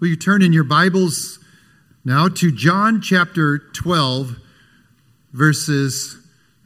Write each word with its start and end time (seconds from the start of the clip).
Will 0.00 0.06
you 0.06 0.16
turn 0.16 0.42
in 0.42 0.52
your 0.52 0.62
Bibles 0.62 1.40
now 2.04 2.28
to 2.28 2.52
John 2.52 3.00
chapter 3.00 3.58
12, 3.58 4.36
verses 5.32 6.16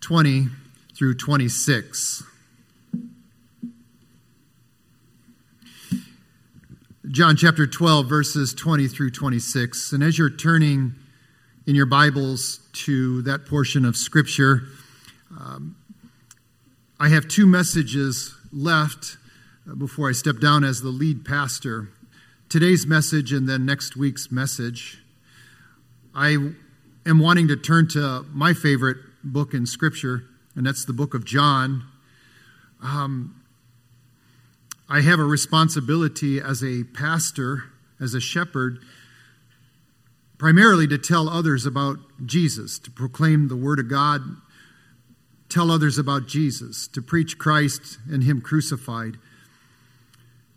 20 0.03 0.49
through 0.95 1.14
26? 1.14 2.24
John 7.10 7.37
chapter 7.38 7.66
12, 7.66 8.06
verses 8.06 8.53
20 8.53 8.87
through 8.88 9.13
26. 9.13 9.92
And 9.92 10.03
as 10.03 10.19
you're 10.19 10.28
turning 10.28 10.94
in 11.67 11.74
your 11.74 11.87
Bibles 11.87 12.60
to 12.85 13.22
that 13.22 13.46
portion 13.46 13.87
of 13.87 13.96
Scripture, 13.96 14.64
um, 15.30 15.74
I 17.01 17.09
have 17.09 17.28
two 17.28 17.46
messages 17.46 18.37
left 18.52 19.16
before 19.78 20.10
I 20.10 20.12
step 20.12 20.38
down 20.38 20.64
as 20.64 20.83
the 20.83 20.91
lead 20.91 21.24
pastor 21.24 21.88
today's 22.52 22.87
message 22.87 23.32
and 23.32 23.48
then 23.48 23.64
next 23.64 23.96
week's 23.96 24.30
message, 24.30 25.02
I 26.15 26.37
am 27.06 27.19
wanting 27.19 27.48
to 27.48 27.56
turn 27.56 27.88
to 27.93 28.27
my 28.30 28.52
favorite 28.52 28.98
book 29.24 29.55
in 29.55 29.65
Scripture, 29.65 30.24
and 30.55 30.66
that's 30.66 30.84
the 30.84 30.93
book 30.93 31.15
of 31.15 31.24
John. 31.24 31.83
Um, 32.83 33.43
I 34.87 35.01
have 35.01 35.19
a 35.19 35.24
responsibility 35.24 36.43
as 36.43 36.62
a 36.62 36.84
pastor, 36.93 37.62
as 37.98 38.12
a 38.12 38.20
shepherd, 38.20 38.80
primarily 40.37 40.87
to 40.88 40.98
tell 40.98 41.30
others 41.30 41.65
about 41.65 42.01
Jesus, 42.27 42.79
to 42.80 42.91
proclaim 42.91 43.48
the 43.48 43.57
Word 43.57 43.79
of 43.79 43.88
God, 43.88 44.21
tell 45.48 45.71
others 45.71 45.96
about 45.96 46.29
Jesus, 46.29 46.87
to 46.88 47.01
preach 47.01 47.38
Christ 47.38 47.96
and 48.10 48.24
Him 48.24 48.43
crucified 48.43 49.16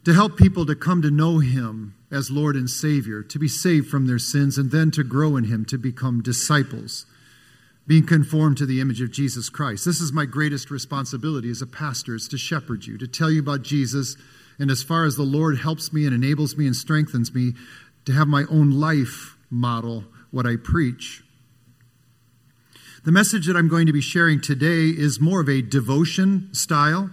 to 0.05 0.13
help 0.13 0.37
people 0.37 0.65
to 0.67 0.75
come 0.75 1.01
to 1.01 1.09
know 1.09 1.39
Him 1.39 1.95
as 2.11 2.29
Lord 2.29 2.55
and 2.55 2.69
Savior, 2.69 3.23
to 3.23 3.39
be 3.39 3.47
saved 3.47 3.89
from 3.89 4.05
their 4.05 4.19
sins, 4.19 4.57
and 4.57 4.71
then 4.71 4.91
to 4.91 5.03
grow 5.03 5.35
in 5.35 5.45
Him, 5.45 5.65
to 5.65 5.77
become 5.77 6.21
disciples, 6.21 7.07
being 7.87 8.05
conformed 8.05 8.57
to 8.57 8.67
the 8.67 8.79
image 8.79 9.01
of 9.01 9.11
Jesus 9.11 9.49
Christ. 9.49 9.83
This 9.83 9.99
is 9.99 10.13
my 10.13 10.25
greatest 10.25 10.69
responsibility 10.69 11.49
as 11.49 11.61
a 11.61 11.67
pastor, 11.67 12.15
is 12.15 12.27
to 12.29 12.37
shepherd 12.37 12.85
you, 12.85 12.99
to 12.99 13.07
tell 13.07 13.31
you 13.31 13.39
about 13.39 13.63
Jesus, 13.63 14.15
and 14.59 14.69
as 14.69 14.83
far 14.83 15.05
as 15.05 15.15
the 15.15 15.23
Lord 15.23 15.57
helps 15.57 15.91
me 15.91 16.05
and 16.05 16.13
enables 16.13 16.55
me 16.55 16.67
and 16.67 16.75
strengthens 16.75 17.33
me, 17.33 17.53
to 18.05 18.13
have 18.13 18.27
my 18.27 18.45
own 18.49 18.71
life 18.71 19.35
model 19.49 20.03
what 20.29 20.45
I 20.45 20.55
preach. 20.55 21.23
The 23.03 23.11
message 23.11 23.47
that 23.47 23.57
I'm 23.57 23.67
going 23.67 23.87
to 23.87 23.93
be 23.93 24.01
sharing 24.01 24.39
today 24.39 24.89
is 24.89 25.19
more 25.19 25.41
of 25.41 25.49
a 25.49 25.61
devotion 25.63 26.49
style. 26.53 27.09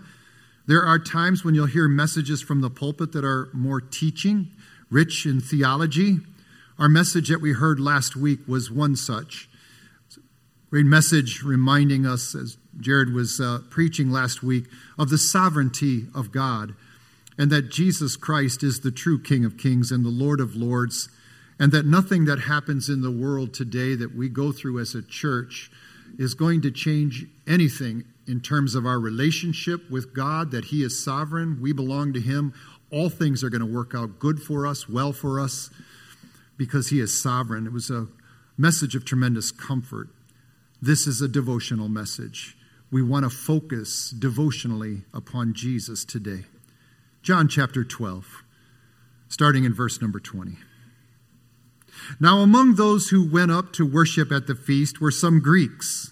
There 0.67 0.85
are 0.85 0.99
times 0.99 1.45
when 1.45 1.55
you'll 1.55 1.67
hear 1.67 1.89
messages 1.89 2.41
from 2.43 2.61
the 2.61 2.71
pulpit 2.71 3.13
that 3.13 3.25
are 3.25 3.49
more 3.53 3.81
teaching, 3.81 4.49
rich 4.91 5.27
in 5.27 5.41
theology. 5.41 6.19
Our 6.79 6.89
message 6.89 7.29
that 7.29 7.41
we 7.41 7.53
heard 7.53 7.81
last 7.81 8.17
week 8.17 8.41
was 8.47 8.71
one 8.71 8.97
such. 8.97 9.49
Great 10.71 10.87
message 10.87 11.43
reminding 11.43 12.07
us, 12.07 12.35
as 12.35 12.57
Jared 12.81 13.13
was 13.13 13.41
uh, 13.41 13.59
preaching 13.71 14.11
last 14.11 14.43
week, 14.43 14.65
of 14.99 15.11
the 15.11 15.19
sovereignty 15.19 16.07
of 16.15 16.33
God 16.33 16.75
and 17.39 17.51
that 17.51 17.71
Jesus 17.71 18.17
Christ 18.17 18.63
is 18.63 18.81
the 18.81 18.91
true 18.91 19.21
King 19.21 19.45
of 19.45 19.57
Kings 19.57 19.91
and 19.91 20.05
the 20.05 20.11
Lord 20.11 20.41
of 20.41 20.55
Lords, 20.55 21.09
and 21.59 21.73
that 21.73 21.87
nothing 21.87 22.25
that 22.27 22.41
happens 22.41 22.89
in 22.89 23.03
the 23.03 23.11
world 23.11 23.55
today 23.55 23.95
that 23.95 24.15
we 24.15 24.29
go 24.29 24.53
through 24.53 24.79
as 24.79 24.95
a 24.95 25.03
church 25.03 25.71
is 26.19 26.35
going 26.35 26.61
to 26.63 26.71
change 26.71 27.27
anything 27.47 28.05
in 28.27 28.41
terms 28.41 28.75
of 28.75 28.87
our 28.87 28.99
relationship 28.99 29.91
with 29.91 30.15
God, 30.15 30.51
that 30.51 30.67
He 30.67 30.83
is 30.83 31.03
sovereign, 31.03 31.61
we 31.61 31.73
belong 31.73 32.13
to 32.13 32.21
Him. 32.21 32.55
All 32.91 33.09
things 33.09 33.43
are 33.43 33.51
going 33.51 33.61
to 33.61 33.67
work 33.67 33.95
out 33.95 34.19
good 34.19 34.41
for 34.41 34.67
us, 34.67 34.89
well 34.89 35.13
for 35.13 35.41
us, 35.41 35.71
because 36.57 36.89
He 36.89 37.01
is 37.01 37.21
sovereign. 37.21 37.67
It 37.67 37.73
was 37.73 37.91
a 37.91 38.09
message 38.57 38.95
of 38.95 39.05
tremendous 39.05 39.51
comfort. 39.51 40.09
This 40.81 41.07
is 41.07 41.21
a 41.21 41.29
devotional 41.29 41.89
message. 41.89 42.57
We 42.91 43.03
want 43.03 43.25
to 43.25 43.31
focus 43.31 44.11
devotionally 44.11 45.03
upon 45.15 45.55
Jesus 45.55 46.05
today. 46.05 46.45
John 47.23 47.49
chapter 47.49 47.85
12, 47.85 48.43
starting 49.29 49.65
in 49.65 49.73
verse 49.73 50.01
number 50.01 50.21
20. 50.21 50.59
Now, 52.21 52.39
among 52.41 52.75
those 52.75 53.09
who 53.09 53.29
went 53.29 53.51
up 53.51 53.73
to 53.75 53.87
worship 53.87 54.33
at 54.33 54.47
the 54.47 54.55
feast 54.55 55.01
were 55.01 55.11
some 55.11 55.41
Greeks. 55.41 56.12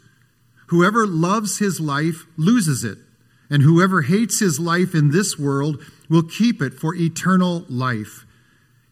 Whoever 0.71 1.05
loves 1.05 1.57
his 1.57 1.81
life 1.81 2.25
loses 2.37 2.85
it, 2.85 2.97
and 3.49 3.61
whoever 3.61 4.03
hates 4.03 4.39
his 4.39 4.57
life 4.57 4.95
in 4.95 5.11
this 5.11 5.37
world 5.37 5.83
will 6.09 6.23
keep 6.23 6.61
it 6.61 6.73
for 6.73 6.95
eternal 6.95 7.65
life. 7.67 8.25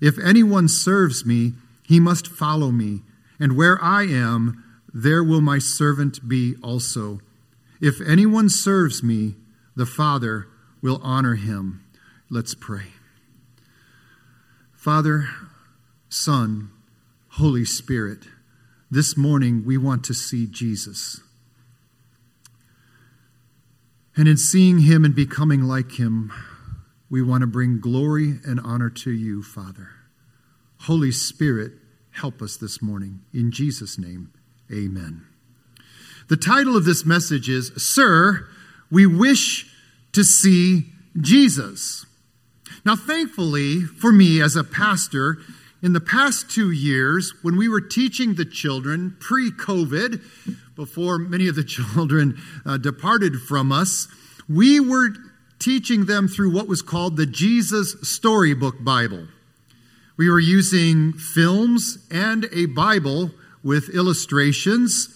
If 0.02 0.20
anyone 0.20 0.68
serves 0.68 1.26
me, 1.26 1.54
he 1.88 2.02
must 2.02 2.28
follow 2.28 2.72
me, 2.72 3.04
and 3.40 3.56
where 3.56 3.82
I 3.82 4.04
am, 4.04 4.62
there 4.94 5.24
will 5.24 5.40
my 5.40 5.58
servant 5.58 6.28
be 6.28 6.58
also. 6.62 7.22
If 7.80 8.02
anyone 8.06 8.50
serves 8.50 9.02
me, 9.02 9.36
the 9.74 9.86
Father 9.86 10.48
will 10.82 11.00
honor 11.02 11.36
him. 11.36 11.82
Let's 12.30 12.56
pray. 12.56 12.88
Father, 14.74 15.30
Son, 16.10 16.72
Holy 17.30 17.64
Spirit, 17.64 18.26
this 18.92 19.16
morning 19.16 19.64
we 19.66 19.78
want 19.78 20.04
to 20.04 20.14
see 20.14 20.46
Jesus. 20.46 21.22
And 24.20 24.28
in 24.28 24.36
seeing 24.36 24.80
him 24.80 25.06
and 25.06 25.16
becoming 25.16 25.62
like 25.62 25.94
him, 25.94 26.34
we 27.10 27.22
want 27.22 27.40
to 27.40 27.48
bring 27.48 27.80
glory 27.80 28.42
and 28.44 28.60
honor 28.60 28.90
to 28.90 29.12
you, 29.12 29.42
Father. 29.42 29.92
Holy 30.82 31.14
Spirit, 31.14 31.72
help 32.12 32.42
us 32.42 32.58
this 32.58 32.82
morning. 32.82 33.22
In 33.34 33.50
Jesus' 33.50 33.98
name, 33.98 34.34
amen. 34.70 35.26
The 36.28 36.36
title 36.36 36.76
of 36.76 36.84
this 36.84 37.06
message 37.06 37.48
is 37.48 37.72
Sir, 37.78 38.46
we 38.92 39.06
wish 39.06 39.74
to 40.12 40.26
see 40.26 40.88
Jesus. 41.22 42.06
Now, 42.84 42.98
thankfully 42.98 43.84
for 43.84 44.12
me 44.12 44.42
as 44.42 44.58
a 44.58 44.66
pastor, 44.66 45.38
in 45.82 45.94
the 45.94 46.02
past 46.02 46.50
two 46.50 46.72
years, 46.72 47.34
when 47.42 47.58
we 47.58 47.70
were 47.70 47.82
teaching 47.82 48.36
the 48.36 48.46
children 48.46 49.16
pre 49.20 49.52
COVID, 49.52 50.22
before 50.76 51.18
many 51.18 51.48
of 51.48 51.56
the 51.56 51.64
children 51.96 52.38
uh, 52.66 52.78
departed 52.78 53.42
from 53.42 53.72
us, 53.72 54.08
we 54.48 54.80
were 54.80 55.10
teaching 55.60 56.06
them 56.06 56.28
through 56.28 56.52
what 56.52 56.68
was 56.68 56.82
called 56.82 57.18
the 57.18 57.26
Jesus 57.26 57.96
Storybook 58.02 58.84
Bible. 58.84 59.28
We 60.18 60.30
were 60.30 60.40
using 60.40 61.14
films 61.14 62.00
and 62.12 62.48
a 62.52 62.66
Bible 62.66 63.32
with 63.64 63.90
illustrations. 63.90 65.16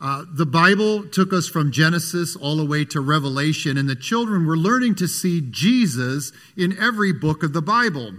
Uh, 0.00 0.24
the 0.32 0.46
Bible 0.46 1.08
took 1.08 1.32
us 1.32 1.48
from 1.48 1.72
Genesis 1.72 2.36
all 2.36 2.56
the 2.56 2.64
way 2.64 2.84
to 2.84 3.00
Revelation, 3.00 3.76
and 3.76 3.88
the 3.88 3.96
children 3.96 4.46
were 4.46 4.56
learning 4.56 4.94
to 4.96 5.08
see 5.08 5.40
Jesus 5.50 6.30
in 6.56 6.78
every 6.78 7.12
book 7.12 7.42
of 7.42 7.52
the 7.52 7.62
Bible. 7.62 8.12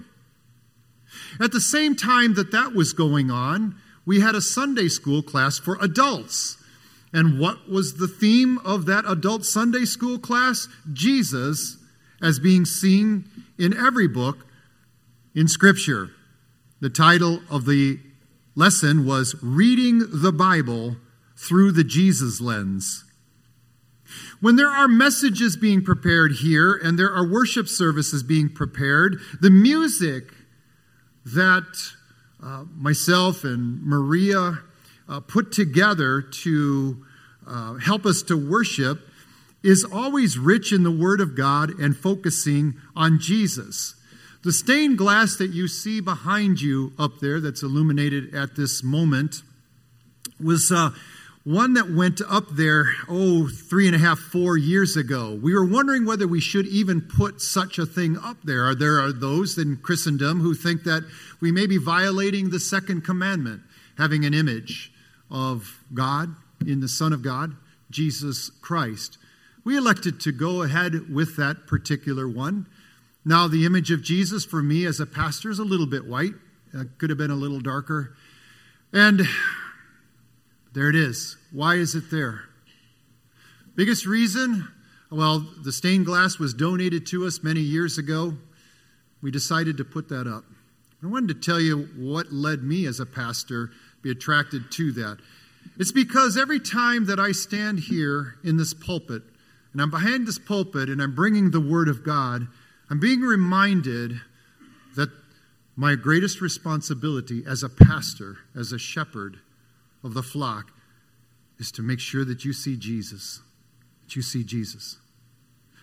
At 1.40 1.52
the 1.52 1.62
same 1.62 1.96
time 1.96 2.36
that 2.36 2.52
that 2.52 2.74
was 2.74 2.94
going 2.94 3.30
on, 3.30 3.76
we 4.06 4.22
had 4.22 4.36
a 4.36 4.42
Sunday 4.42 4.88
school 4.88 5.22
class 5.22 5.60
for 5.60 5.78
adults. 5.82 6.58
And 7.14 7.40
what 7.40 7.70
was 7.70 7.98
the 7.98 8.08
theme 8.08 8.60
of 8.60 8.86
that 8.86 9.06
adult 9.08 9.46
Sunday 9.46 9.86
school 9.86 10.20
class? 10.20 10.68
Jesus 10.92 11.78
as 12.22 12.40
being 12.40 12.66
seen 12.66 13.26
in 13.58 13.76
every 13.76 14.08
book 14.08 14.46
in 15.36 15.48
Scripture. 15.48 16.12
The 16.82 16.90
title 16.90 17.42
of 17.50 17.66
the 17.66 18.00
lesson 18.56 19.06
was 19.06 19.36
Reading 19.42 20.04
the 20.12 20.32
Bible 20.32 20.98
Through 21.36 21.74
the 21.74 21.84
Jesus 21.84 22.42
Lens. 22.42 23.06
When 24.42 24.56
there 24.56 24.70
are 24.70 24.88
messages 24.88 25.56
being 25.56 25.84
prepared 25.84 26.34
here 26.42 26.74
and 26.74 26.98
there 26.98 27.14
are 27.14 27.28
worship 27.28 27.68
services 27.68 28.24
being 28.24 28.50
prepared, 28.50 29.20
the 29.40 29.50
music 29.50 30.34
that 31.26 31.92
uh, 32.42 32.66
myself 32.76 33.44
and 33.44 33.84
Maria 33.84 34.60
uh, 35.08 35.20
put 35.20 35.52
together 35.52 36.22
to 36.22 37.06
uh, 37.48 37.74
help 37.76 38.06
us 38.06 38.22
to 38.24 38.38
worship 38.38 39.00
is 39.64 39.84
always 39.84 40.38
rich 40.38 40.72
in 40.72 40.84
the 40.84 40.92
Word 40.92 41.20
of 41.20 41.36
God 41.36 41.72
and 41.80 41.96
focusing 41.96 42.76
on 42.96 43.20
Jesus. 43.20 43.96
The 44.44 44.54
stained 44.54 44.98
glass 44.98 45.36
that 45.36 45.50
you 45.52 45.68
see 45.68 46.00
behind 46.00 46.62
you 46.62 46.94
up 46.98 47.20
there, 47.20 47.42
that's 47.42 47.62
illuminated 47.62 48.34
at 48.34 48.56
this 48.56 48.84
moment, 48.84 49.42
was 50.42 50.72
uh, 50.72 50.92
one 51.44 51.74
that 51.74 51.90
went 51.90 52.22
up 52.28 52.50
there, 52.52 52.92
oh, 53.08 53.48
three 53.48 53.88
and 53.88 53.96
a 53.96 54.00
half, 54.00 54.20
four 54.20 54.58
years 54.58 54.98
ago. 54.98 55.40
We 55.42 55.54
were 55.54 55.66
wondering 55.66 56.06
whether 56.06 56.28
we 56.28 56.42
should 56.42 56.68
even 56.68 57.02
put 57.02 57.42
such 57.42 57.80
a 57.80 57.86
thing 57.86 58.18
up 58.18 58.38
there. 58.44 58.66
Are 58.66 58.76
there 58.76 59.00
are 59.00 59.14
those 59.14 59.58
in 59.58 59.78
Christendom 59.78 60.42
who 60.42 60.54
think 60.54 60.84
that 60.84 61.04
we 61.40 61.52
may 61.52 61.66
be 61.66 61.78
violating 61.78 62.50
the 62.50 62.60
second 62.60 63.04
commandment, 63.04 63.62
having 63.98 64.26
an 64.26 64.34
image 64.34 64.92
of 65.32 65.84
God 65.94 66.36
in 66.66 66.82
the 66.82 66.88
Son 66.88 67.14
of 67.14 67.22
God, 67.22 67.56
Jesus 67.90 68.50
Christ. 68.62 69.18
We 69.64 69.78
elected 69.78 70.20
to 70.22 70.32
go 70.32 70.64
ahead 70.64 71.14
with 71.14 71.36
that 71.38 71.68
particular 71.68 72.28
one. 72.28 72.68
Now, 73.26 73.48
the 73.48 73.66
image 73.66 73.92
of 73.92 74.02
Jesus 74.02 74.46
for 74.46 74.62
me 74.62 74.86
as 74.86 75.00
a 75.00 75.06
pastor 75.06 75.50
is 75.50 75.60
a 75.60 75.64
little 75.64 75.86
bit 75.86 76.06
white. 76.06 76.34
It 76.74 76.98
could 76.98 77.10
have 77.10 77.18
been 77.18 77.32
a 77.32 77.36
little 77.36 77.60
darker. 77.60 78.16
And 78.92 79.22
there 80.80 80.90
it 80.90 80.96
is. 80.96 81.36
Why 81.52 81.76
is 81.76 81.94
it 81.94 82.10
there? 82.10 82.44
Biggest 83.76 84.06
reason? 84.06 84.66
Well, 85.12 85.46
the 85.62 85.74
stained 85.74 86.06
glass 86.06 86.40
was 86.40 86.54
donated 86.54 87.06
to 87.08 87.26
us 87.26 87.44
many 87.44 87.60
years 87.60 87.98
ago. 87.98 88.36
We 89.22 89.30
decided 89.30 89.76
to 89.76 89.84
put 89.84 90.08
that 90.08 90.26
up. 90.26 90.46
I 91.04 91.08
wanted 91.08 91.28
to 91.36 91.46
tell 91.52 91.60
you 91.60 91.90
what 91.98 92.32
led 92.32 92.64
me 92.64 92.86
as 92.86 93.02
a 93.02 93.06
pastor 93.06 93.72
be 94.02 94.10
attracted 94.10 94.72
to 94.72 94.94
that. 94.94 95.18
It's 95.78 95.92
because 95.92 96.38
every 96.38 96.62
time 96.62 97.08
that 97.08 97.20
I 97.20 97.34
stand 97.34 97.80
here 97.80 98.36
in 98.46 98.56
this 98.56 98.74
pulpit, 98.74 99.24
and 99.74 99.82
I'm 99.82 99.92
behind 99.92 100.28
this 100.28 100.40
pulpit 100.40 100.88
and 100.88 101.02
I'm 101.02 101.14
bringing 101.14 101.52
the 101.52 101.60
Word 101.60 101.90
of 101.90 102.06
God, 102.06 102.48
I'm 102.90 103.02
being 103.02 103.20
reminded 103.20 104.22
that 104.96 105.10
my 105.76 105.96
greatest 105.96 106.40
responsibility 106.40 107.44
as 107.46 107.64
a 107.64 107.70
pastor, 107.70 108.38
as 108.56 108.72
a 108.72 108.80
shepherd 108.80 109.42
of 110.04 110.14
the 110.14 110.24
flock, 110.24 110.72
is 111.58 111.72
to 111.74 111.82
make 111.82 112.00
sure 112.00 112.24
that 112.26 112.46
you 112.46 112.54
see 112.54 112.78
Jesus. 112.78 113.42
That 114.04 114.16
you 114.16 114.22
see 114.22 114.44
Jesus. 114.44 114.98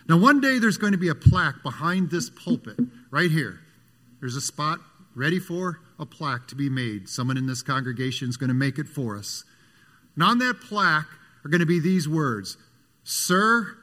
Now, 0.09 0.17
one 0.17 0.39
day 0.39 0.57
there's 0.59 0.77
going 0.77 0.93
to 0.93 0.97
be 0.97 1.09
a 1.09 1.15
plaque 1.15 1.61
behind 1.63 2.09
this 2.09 2.29
pulpit, 2.29 2.79
right 3.11 3.29
here. 3.29 3.59
There's 4.19 4.35
a 4.35 4.41
spot 4.41 4.79
ready 5.15 5.39
for 5.39 5.79
a 5.99 6.05
plaque 6.05 6.47
to 6.47 6.55
be 6.55 6.69
made. 6.69 7.09
Someone 7.09 7.37
in 7.37 7.47
this 7.47 7.61
congregation 7.61 8.29
is 8.29 8.37
going 8.37 8.49
to 8.49 8.53
make 8.53 8.77
it 8.77 8.87
for 8.87 9.17
us. 9.17 9.43
And 10.15 10.23
on 10.23 10.39
that 10.39 10.61
plaque 10.61 11.07
are 11.43 11.49
going 11.49 11.59
to 11.59 11.65
be 11.65 11.79
these 11.79 12.07
words 12.07 12.57
Sir, 13.03 13.77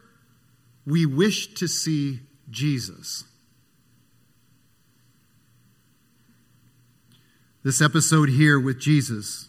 we 0.86 1.06
wish 1.06 1.54
to 1.54 1.66
see 1.66 2.20
Jesus. 2.50 3.24
This 7.62 7.80
episode 7.80 8.28
here 8.28 8.60
with 8.60 8.78
Jesus 8.78 9.48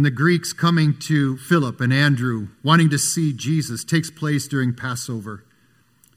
and 0.00 0.04
the 0.06 0.10
Greeks 0.10 0.54
coming 0.54 0.98
to 0.98 1.36
Philip 1.36 1.78
and 1.78 1.92
Andrew, 1.92 2.48
wanting 2.62 2.88
to 2.88 2.98
see 2.98 3.34
Jesus, 3.34 3.84
takes 3.84 4.10
place 4.10 4.48
during 4.48 4.72
Passover. 4.72 5.44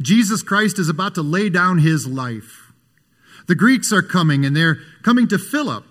Jesus 0.01 0.41
Christ 0.41 0.79
is 0.79 0.87
about 0.87 1.15
to 1.15 1.21
lay 1.21 1.49
down 1.49 1.79
his 1.79 2.07
life. 2.07 2.71
The 3.47 3.55
Greeks 3.55 3.91
are 3.91 4.01
coming, 4.01 4.45
and 4.45 4.55
they're 4.55 4.77
coming 5.01 5.27
to 5.27 5.37
Philip 5.37 5.83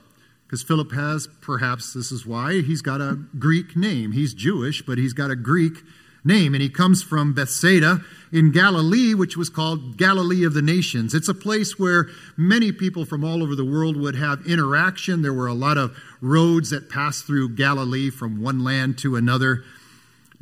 because 0.47 0.63
Philip 0.63 0.93
has, 0.93 1.29
perhaps 1.43 1.93
this 1.93 2.11
is 2.11 2.25
why, 2.25 2.63
he's 2.63 2.81
got 2.81 3.03
a 3.03 3.19
Greek 3.39 3.77
name. 3.77 4.13
He's 4.13 4.33
Jewish, 4.33 4.81
but 4.81 4.97
he's 4.97 5.13
got 5.13 5.31
a 5.31 5.37
Greek 5.37 5.83
name, 6.25 6.55
and 6.55 6.63
he 6.63 6.69
comes 6.69 7.03
from 7.03 7.35
Bethsaida 7.35 8.01
in 8.33 8.53
Galilee, 8.53 9.15
which 9.15 9.37
was 9.37 9.51
called 9.51 9.97
Galilee 9.97 10.45
of 10.45 10.55
the 10.55 10.63
Nations. 10.63 11.15
It's 11.15 11.29
a 11.29 11.35
place 11.35 11.79
where 11.79 12.09
many 12.37 12.73
people 12.73 13.05
from 13.05 13.25
all 13.25 13.43
over 13.43 13.55
the 13.55 13.65
world 13.65 13.97
would 13.97 14.17
have 14.17 14.47
interaction. 14.47 15.23
There 15.23 15.33
were 15.33 15.47
a 15.47 15.55
lot 15.55 15.77
of 15.77 15.97
roads 16.21 16.71
that 16.71 16.89
passed 16.89 17.27
through 17.27 17.57
Galilee 17.57 18.11
from 18.11 18.41
one 18.41 18.65
land 18.65 18.99
to 18.99 19.17
another. 19.17 19.65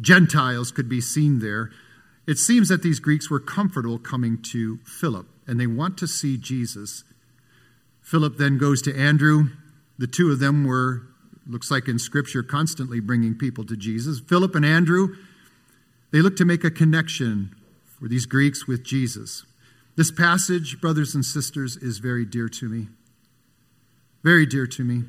Gentiles 0.00 0.70
could 0.70 0.88
be 0.88 1.00
seen 1.00 1.40
there. 1.40 1.70
It 2.26 2.38
seems 2.38 2.68
that 2.68 2.82
these 2.82 3.00
Greeks 3.00 3.30
were 3.30 3.40
comfortable 3.40 3.98
coming 3.98 4.40
to 4.50 4.78
Philip, 4.84 5.26
and 5.46 5.58
they 5.58 5.66
want 5.66 5.98
to 5.98 6.06
see 6.06 6.36
Jesus. 6.36 7.04
Philip 8.02 8.36
then 8.38 8.58
goes 8.58 8.82
to 8.82 8.96
Andrew 8.96 9.48
the 10.00 10.06
two 10.06 10.30
of 10.30 10.38
them 10.38 10.64
were, 10.64 11.02
looks 11.46 11.70
like 11.70 11.86
in 11.86 11.98
Scripture, 11.98 12.42
constantly 12.42 13.00
bringing 13.00 13.34
people 13.34 13.66
to 13.66 13.76
Jesus. 13.76 14.18
Philip 14.18 14.54
and 14.54 14.64
Andrew, 14.64 15.14
they 16.12 16.20
look 16.20 16.36
to 16.36 16.44
make 16.44 16.64
a 16.64 16.70
connection 16.70 17.54
for 17.98 18.08
these 18.08 18.26
Greeks 18.26 18.66
with 18.66 18.84
Jesus. 18.84 19.44
This 19.96 20.10
passage, 20.10 20.80
brothers 20.80 21.14
and 21.14 21.24
sisters, 21.24 21.76
is 21.76 21.98
very 21.98 22.24
dear 22.24 22.48
to 22.48 22.68
me. 22.68 22.88
Very 24.22 24.46
dear 24.46 24.66
to 24.66 24.84
me. 24.84 25.04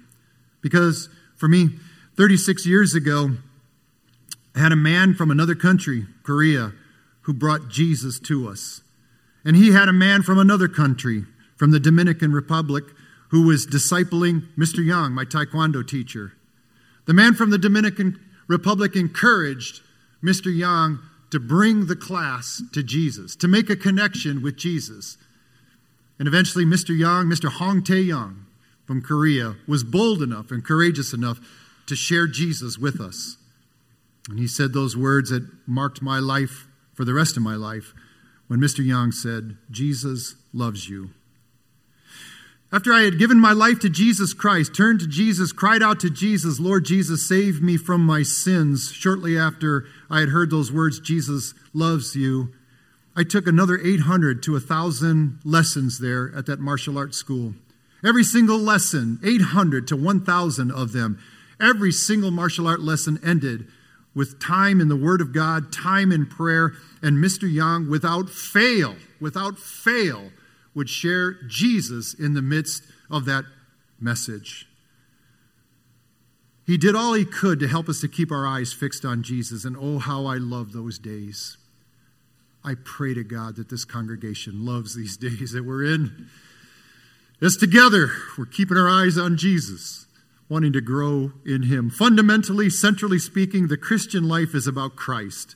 Because 0.62 1.09
for 1.38 1.48
me, 1.48 1.69
36 2.18 2.65
years 2.65 2.94
ago, 2.94 3.31
I 4.56 4.59
had 4.59 4.71
a 4.71 4.77
man 4.77 5.13
from 5.13 5.31
another 5.31 5.56
country, 5.56 6.06
Korea, 6.24 6.74
who 7.21 7.33
brought 7.33 7.69
Jesus 7.69 8.19
to 8.19 8.50
us. 8.50 8.81
And 9.45 9.56
he 9.56 9.71
had 9.71 9.88
a 9.88 9.94
man 9.94 10.21
from 10.24 10.38
another 10.38 10.68
country, 10.68 11.25
from 11.56 11.71
the 11.71 11.80
Dominican 11.80 12.31
Republic, 12.31 12.83
who 13.30 13.48
was 13.48 13.65
discipling 13.65 14.48
Mr. 14.57 14.86
Young, 14.86 15.13
my 15.13 15.24
taekwondo 15.24 15.88
teacher. 15.88 16.33
The 17.06 17.13
man 17.13 17.33
from 17.33 17.50
the 17.50 17.57
Dominican 17.57 18.19
Republic 18.48 18.95
encouraged 18.95 19.81
Mr. 20.23 20.56
Young 20.56 21.00
to 21.31 21.39
bring 21.39 21.88
the 21.88 21.95
class 21.95 22.62
to 22.73 22.83
Jesus, 22.83 23.35
to 23.38 23.47
make 23.47 23.69
a 23.69 23.75
connection 23.75 24.41
with 24.41 24.57
Jesus. 24.57 25.18
And 26.19 26.27
eventually, 26.27 26.65
Mr. 26.65 26.97
Young, 26.97 27.25
Mr. 27.25 27.50
Hong 27.50 27.83
Tae 27.83 28.01
Young 28.01 28.45
from 28.85 29.01
Korea, 29.01 29.56
was 29.68 29.83
bold 29.83 30.21
enough 30.21 30.51
and 30.51 30.63
courageous 30.63 31.13
enough 31.13 31.39
to 31.88 31.95
share 31.95 32.27
Jesus 32.27 32.77
with 32.77 33.00
us. 33.00 33.38
And 34.29 34.38
he 34.38 34.47
said 34.47 34.73
those 34.73 34.95
words 34.95 35.29
that 35.29 35.47
marked 35.65 36.01
my 36.01 36.19
life 36.19 36.67
for 36.94 37.06
the 37.06 37.13
rest 37.13 37.38
of 37.38 37.44
my 37.44 37.56
life 37.56 37.94
when 38.47 38.59
Mr. 38.59 38.85
Young 38.85 39.12
said, 39.12 39.57
Jesus 39.71 40.35
loves 40.53 40.89
you. 40.89 41.12
After 42.73 42.94
I 42.94 43.01
had 43.01 43.19
given 43.19 43.38
my 43.38 43.51
life 43.51 43.79
to 43.79 43.89
Jesus 43.89 44.33
Christ, 44.33 44.73
turned 44.73 45.01
to 45.01 45.07
Jesus, 45.07 45.51
cried 45.51 45.83
out 45.83 46.00
to 46.00 46.09
Jesus, 46.09 46.57
Lord 46.57 46.85
Jesus, 46.85 47.27
save 47.27 47.62
me 47.62 47.75
from 47.75 48.06
my 48.06 48.23
sins. 48.23 48.94
Shortly 48.94 49.38
after 49.38 49.88
I 50.09 50.21
had 50.21 50.29
heard 50.29 50.50
those 50.50 50.71
words, 50.71 51.01
Jesus 51.01 51.53
loves 51.73 52.15
you, 52.15 52.53
I 53.13 53.25
took 53.25 53.45
another 53.45 53.77
800 53.77 54.41
to 54.44 54.53
1,000 54.53 55.39
lessons 55.44 56.00
there 56.00 56.31
at 56.33 56.45
that 56.45 56.62
martial 56.62 56.97
arts 56.97 57.18
school. 57.18 57.56
Every 58.06 58.23
single 58.23 58.57
lesson, 58.57 59.19
800 59.21 59.85
to 59.89 59.97
1,000 59.97 60.72
of 60.72 60.93
them, 60.93 61.19
every 61.60 61.91
single 61.91 62.31
martial 62.31 62.67
art 62.67 62.79
lesson 62.79 63.19
ended 63.22 63.67
with 64.15 64.41
time 64.41 64.79
in 64.79 64.88
the 64.88 64.95
Word 64.95 65.19
of 65.19 65.34
God, 65.34 65.74
time 65.74 66.10
in 66.10 66.25
prayer, 66.25 66.74
and 67.01 67.17
Mr. 67.17 67.51
Young, 67.51 67.89
without 67.89 68.29
fail, 68.29 68.95
without 69.19 69.60
fail, 69.60 70.31
would 70.73 70.89
share 70.89 71.33
Jesus 71.47 72.13
in 72.13 72.33
the 72.33 72.41
midst 72.41 72.83
of 73.09 73.25
that 73.25 73.45
message. 73.99 74.67
He 76.65 76.77
did 76.77 76.95
all 76.95 77.13
he 77.13 77.25
could 77.25 77.59
to 77.59 77.67
help 77.67 77.89
us 77.89 77.99
to 78.01 78.07
keep 78.07 78.31
our 78.31 78.47
eyes 78.47 78.71
fixed 78.71 79.03
on 79.03 79.23
Jesus, 79.23 79.65
and 79.65 79.75
oh, 79.77 79.99
how 79.99 80.25
I 80.25 80.35
love 80.35 80.71
those 80.71 80.99
days. 80.99 81.57
I 82.63 82.75
pray 82.75 83.13
to 83.13 83.23
God 83.23 83.55
that 83.55 83.69
this 83.69 83.85
congregation 83.85 84.65
loves 84.65 84.95
these 84.95 85.17
days 85.17 85.51
that 85.51 85.65
we're 85.65 85.83
in. 85.83 86.27
As 87.41 87.57
together, 87.57 88.11
we're 88.37 88.45
keeping 88.45 88.77
our 88.77 88.87
eyes 88.87 89.17
on 89.17 89.35
Jesus, 89.35 90.05
wanting 90.47 90.73
to 90.73 90.81
grow 90.81 91.31
in 91.45 91.63
Him. 91.63 91.89
Fundamentally, 91.89 92.69
centrally 92.69 93.17
speaking, 93.17 93.67
the 93.67 93.77
Christian 93.77 94.27
life 94.27 94.53
is 94.53 94.67
about 94.67 94.95
Christ. 94.95 95.55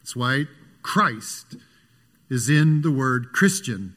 That's 0.00 0.16
why 0.16 0.46
Christ 0.82 1.56
is 2.28 2.48
in 2.50 2.82
the 2.82 2.90
word 2.90 3.32
Christian. 3.32 3.94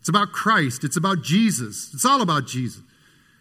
It's 0.00 0.08
about 0.08 0.32
Christ. 0.32 0.82
It's 0.82 0.96
about 0.96 1.22
Jesus. 1.22 1.92
It's 1.94 2.04
all 2.04 2.22
about 2.22 2.46
Jesus. 2.46 2.82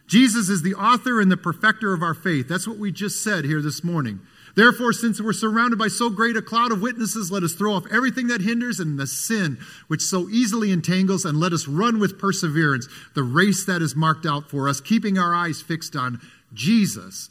Jesus 0.08 0.50
is 0.50 0.62
the 0.62 0.76
author 0.76 1.22
and 1.22 1.32
the 1.32 1.38
perfecter 1.38 1.94
of 1.94 2.02
our 2.02 2.14
faith. 2.14 2.48
That's 2.48 2.68
what 2.68 2.78
we 2.78 2.92
just 2.92 3.24
said 3.24 3.46
here 3.46 3.62
this 3.62 3.84
morning. 3.84 4.20
Therefore, 4.56 4.92
since 4.92 5.22
we're 5.22 5.34
surrounded 5.34 5.78
by 5.78 5.88
so 5.88 6.10
great 6.10 6.36
a 6.36 6.42
cloud 6.42 6.72
of 6.72 6.82
witnesses, 6.82 7.32
let 7.32 7.44
us 7.44 7.54
throw 7.54 7.74
off 7.74 7.86
everything 7.92 8.28
that 8.28 8.42
hinders 8.42 8.80
and 8.80 9.00
the 9.00 9.08
sin 9.08 9.60
which 9.88 10.02
so 10.02 10.28
easily 10.30 10.72
entangles, 10.72 11.24
and 11.24 11.40
let 11.40 11.54
us 11.54 11.68
run 11.68 12.00
with 12.00 12.18
perseverance 12.18 12.88
the 13.14 13.24
race 13.24 13.64
that 13.66 13.82
is 13.82 13.96
marked 13.96 14.26
out 14.26 14.50
for 14.50 14.68
us, 14.68 14.82
keeping 14.82 15.18
our 15.18 15.34
eyes 15.34 15.62
fixed 15.62 15.96
on 15.96 16.20
Jesus, 16.54 17.30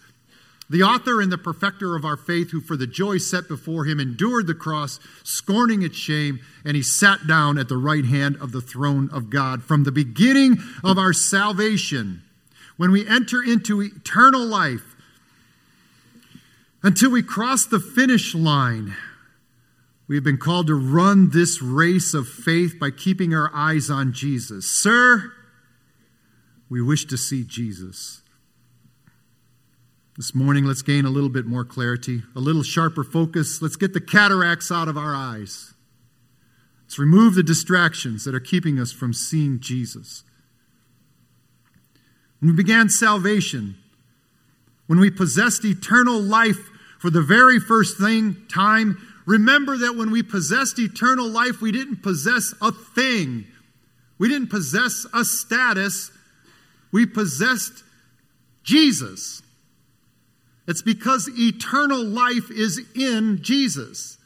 the 0.71 0.83
author 0.83 1.21
and 1.23 1.33
the 1.33 1.39
perfecter 1.39 1.97
of 1.97 2.05
our 2.05 2.17
faith, 2.17 2.51
who 2.51 2.61
for 2.61 2.77
the 2.77 2.87
joy 2.87 3.19
set 3.19 3.49
before 3.49 3.87
him 3.87 3.99
endured 3.99 4.47
the 4.47 4.55
cross, 4.55 5.01
scorning 5.23 5.83
its 5.83 5.97
shame, 5.97 6.41
and 6.65 6.77
he 6.77 6.83
sat 6.83 7.27
down 7.27 7.57
at 7.57 7.69
the 7.69 7.77
right 7.77 8.05
hand 8.05 8.37
of 8.41 8.53
the 8.53 8.61
throne 8.61 9.09
of 9.11 9.31
God. 9.31 9.63
From 9.63 9.85
the 9.85 9.93
beginning 9.93 10.59
of 10.85 10.99
our 10.99 11.15
salvation, 11.15 12.23
when 12.77 12.93
we 12.93 13.09
enter 13.09 13.43
into 13.43 13.81
eternal 13.81 14.45
life, 14.45 14.95
until 16.83 17.11
we 17.11 17.23
cross 17.23 17.65
the 17.65 17.81
finish 17.81 18.35
line, 18.35 18.95
we 20.07 20.17
have 20.17 20.25
been 20.25 20.39
called 20.39 20.69
to 20.69 20.75
run 20.75 21.31
this 21.31 21.61
race 21.61 22.15
of 22.15 22.29
faith 22.29 22.79
by 22.79 22.91
keeping 22.91 23.35
our 23.35 23.51
eyes 23.55 23.91
on 23.91 24.13
Jesus. 24.13 24.67
Sir, 24.67 25.33
We 26.71 26.83
wish 26.83 27.07
to 27.07 27.17
see 27.17 27.45
Jesus. 27.45 28.21
This 30.19 30.35
morning, 30.35 30.65
let's 30.65 30.83
gain 30.83 31.05
a 31.05 31.11
little 31.11 31.29
bit 31.29 31.47
more 31.47 31.65
clarity, 31.65 32.25
a 32.35 32.41
little 32.41 32.65
sharper 32.65 33.05
focus. 33.05 33.63
Let's 33.63 33.77
get 33.77 33.93
the 33.93 34.01
cataracts 34.01 34.73
out 34.73 34.89
of 34.89 34.99
our 34.99 35.15
eyes. 35.15 35.75
Let's 36.83 36.99
remove 36.99 37.37
the 37.37 37.45
distractions 37.45 38.25
that 38.25 38.35
are 38.35 38.41
keeping 38.41 38.81
us 38.81 38.91
from 38.91 39.13
seeing 39.13 39.61
Jesus. 39.61 40.25
When 42.41 42.51
we 42.51 42.57
began 42.57 42.89
salvation, 42.89 43.77
when 44.89 44.99
we 44.99 45.09
possessed 45.09 45.65
eternal 45.65 46.21
life 46.21 46.69
for 46.99 47.11
the 47.11 47.23
very 47.23 47.61
first 47.61 47.97
thing, 47.97 48.45
time, 48.53 49.01
remember 49.25 49.77
that 49.77 49.95
when 49.95 50.11
we 50.11 50.25
possessed 50.25 50.81
eternal 50.81 51.29
life, 51.29 51.61
we 51.61 51.71
didn't 51.71 52.03
possess 52.03 52.53
a 52.61 52.73
thing. 52.73 53.45
We 54.19 54.29
didn't 54.29 54.49
possess 54.49 55.07
a 55.15 55.25
status. 55.25 56.11
We 56.91 57.07
possessed 57.07 57.85
Jesus. 58.65 59.43
It's 60.69 60.83
because 60.83 61.31
eternal 61.31 62.05
life 62.05 62.51
is 62.51 62.79
in 62.95 63.43
Jesus. 63.43 64.19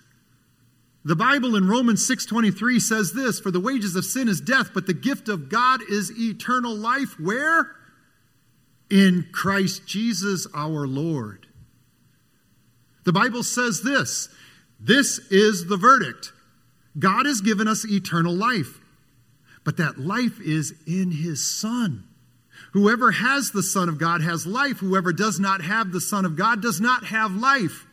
The 1.04 1.14
Bible 1.14 1.54
in 1.54 1.68
Romans 1.68 2.04
6:23 2.06 2.80
says 2.80 3.12
this, 3.12 3.38
for 3.38 3.52
the 3.52 3.60
wages 3.60 3.94
of 3.94 4.04
sin 4.04 4.28
is 4.28 4.40
death, 4.40 4.70
but 4.74 4.86
the 4.86 4.92
gift 4.92 5.28
of 5.28 5.48
God 5.48 5.80
is 5.88 6.10
eternal 6.18 6.74
life 6.74 7.18
where? 7.20 7.76
In 8.90 9.28
Christ 9.32 9.86
Jesus 9.86 10.48
our 10.52 10.86
Lord. 10.88 11.46
The 13.04 13.12
Bible 13.12 13.44
says 13.44 13.82
this, 13.82 14.28
this 14.80 15.18
is 15.30 15.66
the 15.66 15.76
verdict. 15.76 16.32
God 16.98 17.26
has 17.26 17.40
given 17.40 17.68
us 17.68 17.86
eternal 17.86 18.34
life, 18.34 18.80
but 19.62 19.76
that 19.76 19.98
life 19.98 20.40
is 20.40 20.74
in 20.88 21.12
his 21.12 21.44
son. 21.44 22.08
Whoever 22.72 23.10
has 23.10 23.50
the 23.50 23.62
Son 23.62 23.88
of 23.88 23.98
God 23.98 24.22
has 24.22 24.46
life. 24.46 24.78
Whoever 24.78 25.12
does 25.12 25.38
not 25.38 25.62
have 25.62 25.92
the 25.92 26.00
Son 26.00 26.24
of 26.24 26.36
God 26.36 26.62
does 26.62 26.80
not 26.80 27.04
have 27.06 27.32
life. 27.32 27.86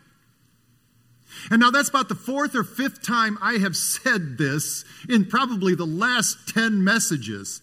And 1.51 1.59
now 1.59 1.69
that's 1.69 1.89
about 1.89 2.09
the 2.09 2.15
fourth 2.15 2.55
or 2.55 2.63
fifth 2.63 3.01
time 3.01 3.38
I 3.41 3.53
have 3.53 3.75
said 3.77 4.38
this 4.38 4.86
in 5.07 5.25
probably 5.25 5.75
the 5.75 5.86
last 5.86 6.48
10 6.53 6.83
messages. 6.83 7.62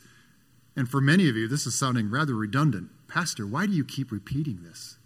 And 0.77 0.89
for 0.89 1.01
many 1.01 1.29
of 1.29 1.37
you, 1.37 1.49
this 1.49 1.67
is 1.67 1.75
sounding 1.75 2.11
rather 2.11 2.35
redundant. 2.35 2.91
Pastor, 3.09 3.47
why 3.47 3.67
do 3.67 3.73
you 3.73 3.85
keep 3.85 4.13
repeating 4.13 4.61
this? 4.63 4.97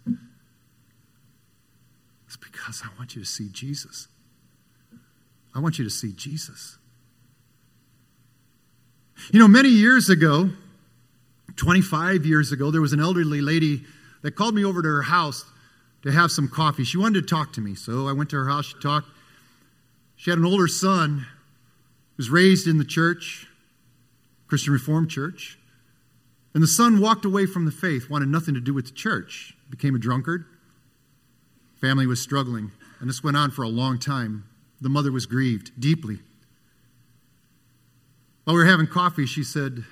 It's 2.27 2.37
because 2.37 2.81
I 2.83 2.89
want 2.97 3.15
you 3.15 3.21
to 3.21 3.27
see 3.27 3.47
Jesus. 3.49 4.07
I 5.55 5.59
want 5.59 5.77
you 5.79 5.85
to 5.85 5.89
see 5.89 6.11
Jesus. 6.11 6.77
You 9.31 9.39
know, 9.39 9.47
many 9.47 9.69
years 9.69 10.09
ago, 10.09 10.49
25 11.55 12.25
years 12.25 12.51
ago, 12.51 12.71
there 12.71 12.81
was 12.81 12.93
an 12.93 12.99
elderly 12.99 13.41
lady 13.41 13.83
that 14.21 14.35
called 14.35 14.55
me 14.55 14.63
over 14.63 14.81
to 14.81 14.87
her 14.87 15.01
house 15.03 15.45
to 16.03 16.11
have 16.11 16.31
some 16.31 16.47
coffee. 16.47 16.83
She 16.83 16.97
wanted 16.97 17.21
to 17.21 17.35
talk 17.35 17.53
to 17.53 17.61
me, 17.61 17.75
so 17.75 18.07
I 18.07 18.13
went 18.13 18.29
to 18.31 18.37
her 18.37 18.47
house. 18.47 18.65
She 18.65 18.79
talked. 18.79 19.07
She 20.15 20.29
had 20.29 20.39
an 20.39 20.45
older 20.45 20.67
son 20.67 21.19
who 21.19 22.17
was 22.17 22.29
raised 22.29 22.67
in 22.67 22.77
the 22.77 22.85
church, 22.85 23.47
Christian 24.47 24.73
Reformed 24.73 25.09
Church. 25.09 25.57
And 26.53 26.61
the 26.61 26.67
son 26.67 26.99
walked 26.99 27.25
away 27.25 27.45
from 27.45 27.65
the 27.65 27.71
faith, 27.71 28.09
wanted 28.09 28.27
nothing 28.27 28.53
to 28.55 28.59
do 28.59 28.73
with 28.73 28.85
the 28.85 28.91
church, 28.91 29.55
became 29.69 29.95
a 29.95 29.99
drunkard. 29.99 30.45
Family 31.79 32.05
was 32.05 32.21
struggling, 32.21 32.71
and 32.99 33.09
this 33.09 33.23
went 33.23 33.37
on 33.37 33.51
for 33.51 33.63
a 33.63 33.69
long 33.69 33.97
time. 33.97 34.43
The 34.81 34.89
mother 34.89 35.11
was 35.11 35.25
grieved 35.25 35.71
deeply. 35.79 36.19
While 38.43 38.55
we 38.55 38.63
were 38.63 38.69
having 38.69 38.87
coffee, 38.87 39.25
she 39.25 39.43
said, 39.43 39.85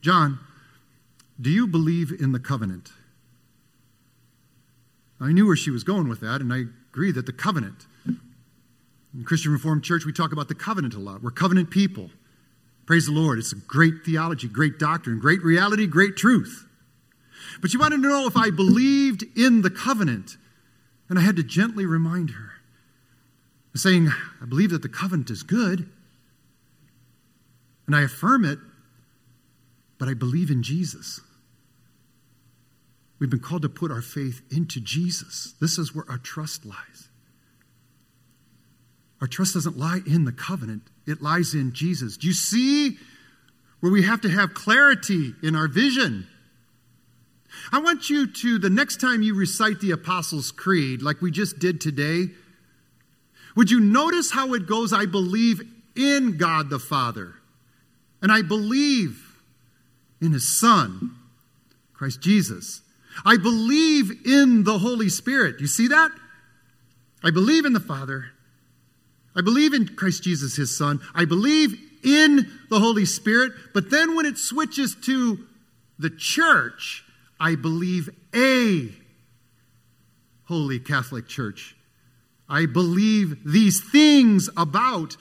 John, 0.00 0.38
do 1.40 1.50
you 1.50 1.66
believe 1.66 2.12
in 2.12 2.32
the 2.32 2.40
covenant? 2.40 2.90
I 5.20 5.32
knew 5.32 5.46
where 5.46 5.56
she 5.56 5.70
was 5.70 5.84
going 5.84 6.08
with 6.08 6.20
that, 6.20 6.40
and 6.40 6.52
I 6.52 6.64
agree 6.90 7.12
that 7.12 7.26
the 7.26 7.32
covenant. 7.32 7.86
In 8.06 9.24
Christian 9.24 9.52
Reformed 9.52 9.82
Church, 9.82 10.04
we 10.04 10.12
talk 10.12 10.32
about 10.32 10.48
the 10.48 10.54
covenant 10.54 10.94
a 10.94 10.98
lot. 10.98 11.22
We're 11.22 11.30
covenant 11.30 11.70
people. 11.70 12.10
Praise 12.86 13.06
the 13.06 13.12
Lord. 13.12 13.38
It's 13.38 13.52
a 13.52 13.56
great 13.56 14.04
theology, 14.04 14.48
great 14.48 14.78
doctrine, 14.78 15.18
great 15.18 15.42
reality, 15.42 15.86
great 15.86 16.16
truth. 16.16 16.66
But 17.60 17.70
she 17.70 17.76
wanted 17.76 18.02
to 18.02 18.08
know 18.08 18.26
if 18.26 18.36
I 18.36 18.50
believed 18.50 19.24
in 19.36 19.62
the 19.62 19.70
covenant. 19.70 20.36
And 21.08 21.18
I 21.18 21.22
had 21.22 21.36
to 21.36 21.42
gently 21.42 21.86
remind 21.86 22.30
her, 22.30 22.52
saying, 23.74 24.10
I 24.40 24.44
believe 24.44 24.70
that 24.70 24.82
the 24.82 24.88
covenant 24.88 25.30
is 25.30 25.42
good. 25.42 25.88
And 27.86 27.96
I 27.96 28.02
affirm 28.02 28.44
it, 28.44 28.58
but 29.98 30.08
I 30.08 30.14
believe 30.14 30.50
in 30.50 30.62
Jesus. 30.62 31.20
We've 33.20 33.30
been 33.30 33.38
called 33.38 33.62
to 33.62 33.68
put 33.68 33.92
our 33.92 34.00
faith 34.00 34.40
into 34.50 34.80
Jesus. 34.80 35.54
This 35.60 35.78
is 35.78 35.94
where 35.94 36.06
our 36.08 36.18
trust 36.18 36.64
lies. 36.64 37.08
Our 39.20 39.26
trust 39.26 39.52
doesn't 39.52 39.76
lie 39.76 40.00
in 40.06 40.24
the 40.24 40.32
covenant, 40.32 40.82
it 41.06 41.22
lies 41.22 41.54
in 41.54 41.74
Jesus. 41.74 42.16
Do 42.16 42.26
you 42.26 42.32
see 42.32 42.96
where 43.80 43.92
we 43.92 44.02
have 44.02 44.22
to 44.22 44.30
have 44.30 44.54
clarity 44.54 45.34
in 45.42 45.54
our 45.54 45.68
vision? 45.68 46.26
I 47.70 47.80
want 47.80 48.08
you 48.08 48.26
to, 48.26 48.58
the 48.58 48.70
next 48.70 49.00
time 49.00 49.22
you 49.22 49.34
recite 49.34 49.80
the 49.80 49.90
Apostles' 49.90 50.50
Creed, 50.50 51.02
like 51.02 51.20
we 51.20 51.30
just 51.30 51.58
did 51.58 51.80
today, 51.80 52.28
would 53.56 53.70
you 53.70 53.80
notice 53.80 54.30
how 54.30 54.54
it 54.54 54.66
goes? 54.66 54.92
I 54.92 55.04
believe 55.04 55.60
in 55.96 56.38
God 56.38 56.70
the 56.70 56.78
Father, 56.78 57.34
and 58.22 58.32
I 58.32 58.40
believe 58.40 59.42
in 60.22 60.32
His 60.32 60.58
Son, 60.58 61.16
Christ 61.92 62.22
Jesus. 62.22 62.82
I 63.24 63.36
believe 63.36 64.26
in 64.26 64.64
the 64.64 64.78
Holy 64.78 65.08
Spirit. 65.08 65.60
You 65.60 65.66
see 65.66 65.88
that? 65.88 66.10
I 67.22 67.30
believe 67.30 67.64
in 67.64 67.72
the 67.72 67.80
Father. 67.80 68.26
I 69.36 69.42
believe 69.42 69.74
in 69.74 69.96
Christ 69.96 70.22
Jesus, 70.22 70.56
his 70.56 70.76
Son. 70.76 71.00
I 71.14 71.24
believe 71.24 71.78
in 72.02 72.50
the 72.68 72.80
Holy 72.80 73.04
Spirit. 73.04 73.52
But 73.74 73.90
then 73.90 74.16
when 74.16 74.26
it 74.26 74.38
switches 74.38 74.96
to 75.06 75.38
the 75.98 76.10
church, 76.10 77.04
I 77.38 77.54
believe 77.54 78.10
a 78.34 78.92
Holy 80.44 80.80
Catholic 80.80 81.28
Church. 81.28 81.76
I 82.48 82.66
believe 82.66 83.38
these 83.44 83.80
things 83.80 84.50
about, 84.56 85.16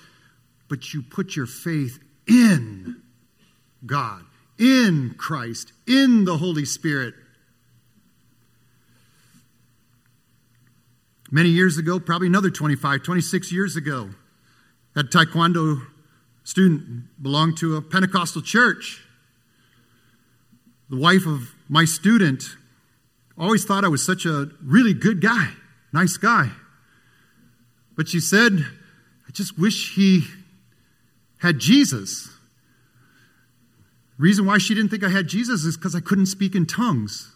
but 0.68 0.94
you 0.94 1.04
put 1.04 1.36
your 1.36 1.46
faith 1.46 2.00
in 2.28 3.02
God, 3.86 4.24
in 4.58 5.16
Christ, 5.18 5.72
in 5.86 6.26
the 6.26 6.38
Holy 6.38 6.66
Spirit. 6.66 7.14
Many 11.32 11.50
years 11.50 11.78
ago, 11.78 12.00
probably 12.00 12.28
another 12.28 12.50
25, 12.50 13.04
26 13.04 13.52
years 13.52 13.76
ago, 13.76 14.10
a 14.96 15.04
taekwondo 15.04 15.86
student 16.44 17.04
belonged 17.22 17.58
to 17.60 17.76
a 17.76 17.82
Pentecostal 17.84 18.42
church. 18.42 19.04
The 20.90 20.98
wife 20.98 21.28
of 21.28 21.54
my 21.68 21.86
student 21.86 22.44
always 23.38 23.64
thought 23.64 23.86
I 23.86 23.90
was 23.90 24.04
such 24.04 24.26
a 24.26 24.50
really 24.64 24.96
good 24.96 25.22
guy, 25.22 25.52
nice 25.94 26.18
guy. 26.18 26.50
But 27.96 28.08
she 28.08 28.20
said, 28.20 28.66
I 29.28 29.32
just 29.32 29.60
wish 29.60 29.94
he 29.94 30.24
had 31.38 31.60
Jesus. 31.60 32.30
reason 34.18 34.48
why 34.48 34.58
she 34.58 34.74
didn't 34.74 34.90
think 34.90 35.04
I 35.04 35.10
had 35.10 35.28
Jesus 35.28 35.64
is 35.64 35.78
because 35.78 35.94
I 35.94 36.00
couldn't 36.00 36.26
speak 36.26 36.56
in 36.56 36.66
tongues. 36.66 37.36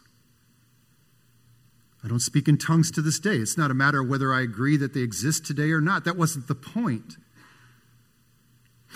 I 2.04 2.08
don't 2.08 2.20
speak 2.20 2.48
in 2.48 2.58
tongues 2.58 2.92
to 2.92 3.02
this 3.02 3.20
day. 3.20 3.38
It's 3.38 3.58
not 3.58 3.72
a 3.72 3.76
matter 3.76 4.02
of 4.02 4.10
whether 4.10 4.34
I 4.34 4.42
agree 4.42 4.76
that 4.78 4.94
they 4.94 5.02
exist 5.02 5.46
today 5.46 5.72
or 5.72 5.80
not. 5.80 6.04
That 6.04 6.18
wasn't 6.18 6.48
the 6.48 6.56
point. 6.56 7.16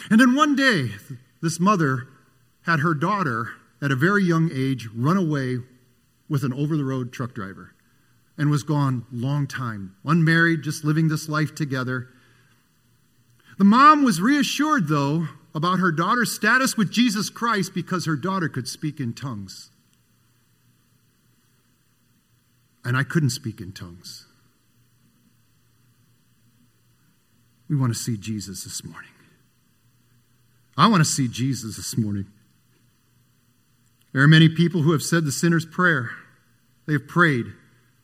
And 0.09 0.19
then 0.19 0.35
one 0.35 0.55
day, 0.55 0.91
this 1.41 1.59
mother 1.59 2.07
had 2.65 2.81
her 2.81 2.93
daughter 2.93 3.51
at 3.81 3.91
a 3.91 3.95
very 3.95 4.23
young 4.23 4.51
age 4.53 4.89
run 4.93 5.17
away 5.17 5.59
with 6.29 6.43
an 6.43 6.53
over 6.53 6.75
the 6.75 6.83
road 6.83 7.13
truck 7.13 7.33
driver 7.33 7.73
and 8.37 8.49
was 8.49 8.63
gone 8.63 9.05
long 9.11 9.47
time 9.47 9.95
unmarried 10.03 10.61
just 10.61 10.83
living 10.83 11.07
this 11.07 11.29
life 11.29 11.55
together 11.55 12.09
the 13.57 13.63
mom 13.63 14.03
was 14.03 14.21
reassured 14.21 14.87
though 14.87 15.27
about 15.55 15.79
her 15.79 15.91
daughter's 15.91 16.31
status 16.33 16.75
with 16.75 16.91
jesus 16.91 17.29
christ 17.29 17.73
because 17.73 18.05
her 18.05 18.15
daughter 18.15 18.49
could 18.49 18.67
speak 18.67 18.99
in 18.99 19.13
tongues 19.13 19.71
and 22.87 22.95
I 22.95 23.03
couldn't 23.03 23.31
speak 23.31 23.59
in 23.59 23.73
tongues. 23.73 24.25
We 27.69 27.75
want 27.75 27.93
to 27.93 27.99
see 27.99 28.15
Jesus 28.15 28.63
this 28.63 28.81
morning. 28.81 29.11
I 30.77 30.87
want 30.87 31.01
to 31.01 31.05
see 31.05 31.27
Jesus 31.27 31.75
this 31.75 31.97
morning. 31.97 32.27
There 34.13 34.21
are 34.21 34.27
many 34.27 34.47
people 34.47 34.83
who 34.83 34.93
have 34.93 35.03
said 35.03 35.25
the 35.25 35.33
sinner's 35.33 35.65
prayer. 35.65 36.11
They 36.85 36.93
have 36.93 37.09
prayed. 37.09 37.47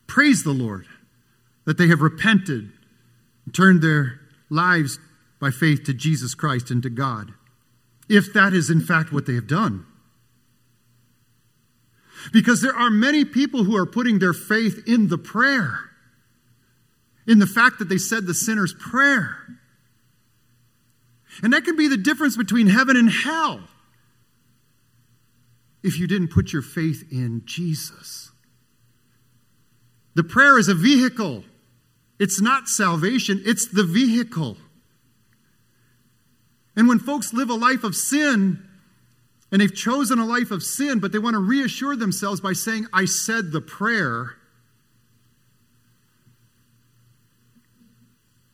Praise 0.05 0.43
the 0.43 0.51
Lord 0.51 0.85
that 1.63 1.77
they 1.77 1.87
have 1.87 2.01
repented 2.01 2.69
and 3.45 3.55
turned 3.55 3.81
their 3.81 4.19
lives 4.49 4.99
by 5.39 5.49
faith 5.49 5.85
to 5.85 5.93
Jesus 5.93 6.35
Christ 6.35 6.71
and 6.71 6.83
to 6.83 6.89
God. 6.89 7.33
If 8.09 8.33
that 8.33 8.51
is 8.51 8.69
in 8.69 8.81
fact 8.81 9.13
what 9.13 9.27
they 9.27 9.35
have 9.35 9.47
done. 9.47 9.85
Because 12.31 12.61
there 12.61 12.75
are 12.75 12.89
many 12.89 13.25
people 13.25 13.63
who 13.63 13.75
are 13.75 13.85
putting 13.85 14.19
their 14.19 14.33
faith 14.33 14.83
in 14.87 15.09
the 15.09 15.17
prayer, 15.17 15.77
in 17.27 17.39
the 17.39 17.47
fact 17.47 17.79
that 17.79 17.89
they 17.89 17.97
said 17.97 18.25
the 18.25 18.33
sinner's 18.33 18.73
prayer. 18.73 19.37
And 21.41 21.53
that 21.53 21.65
can 21.65 21.75
be 21.75 21.87
the 21.87 21.97
difference 21.97 22.37
between 22.37 22.67
heaven 22.67 22.95
and 22.95 23.09
hell 23.09 23.61
if 25.83 25.99
you 25.99 26.07
didn't 26.07 26.29
put 26.29 26.53
your 26.53 26.61
faith 26.61 27.11
in 27.11 27.41
Jesus. 27.45 28.31
The 30.15 30.23
prayer 30.23 30.59
is 30.59 30.69
a 30.69 30.75
vehicle, 30.75 31.43
it's 32.19 32.39
not 32.39 32.67
salvation, 32.67 33.41
it's 33.45 33.67
the 33.67 33.83
vehicle. 33.83 34.57
And 36.75 36.87
when 36.87 36.99
folks 36.99 37.33
live 37.33 37.49
a 37.49 37.55
life 37.55 37.83
of 37.83 37.95
sin, 37.95 38.63
and 39.53 39.61
they've 39.61 39.75
chosen 39.75 40.17
a 40.17 40.25
life 40.25 40.49
of 40.49 40.63
sin, 40.63 40.97
but 40.97 41.11
they 41.11 41.19
want 41.19 41.35
to 41.35 41.39
reassure 41.39 41.95
themselves 41.95 42.41
by 42.41 42.53
saying, 42.53 42.87
I 42.91 43.05
said 43.05 43.51
the 43.51 43.61
prayer. 43.61 44.35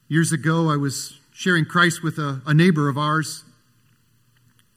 Years 0.09 0.33
ago, 0.33 0.69
I 0.69 0.75
was 0.75 1.17
sharing 1.31 1.63
Christ 1.63 2.03
with 2.03 2.17
a, 2.17 2.41
a 2.45 2.53
neighbor 2.53 2.89
of 2.89 2.97
ours. 2.97 3.45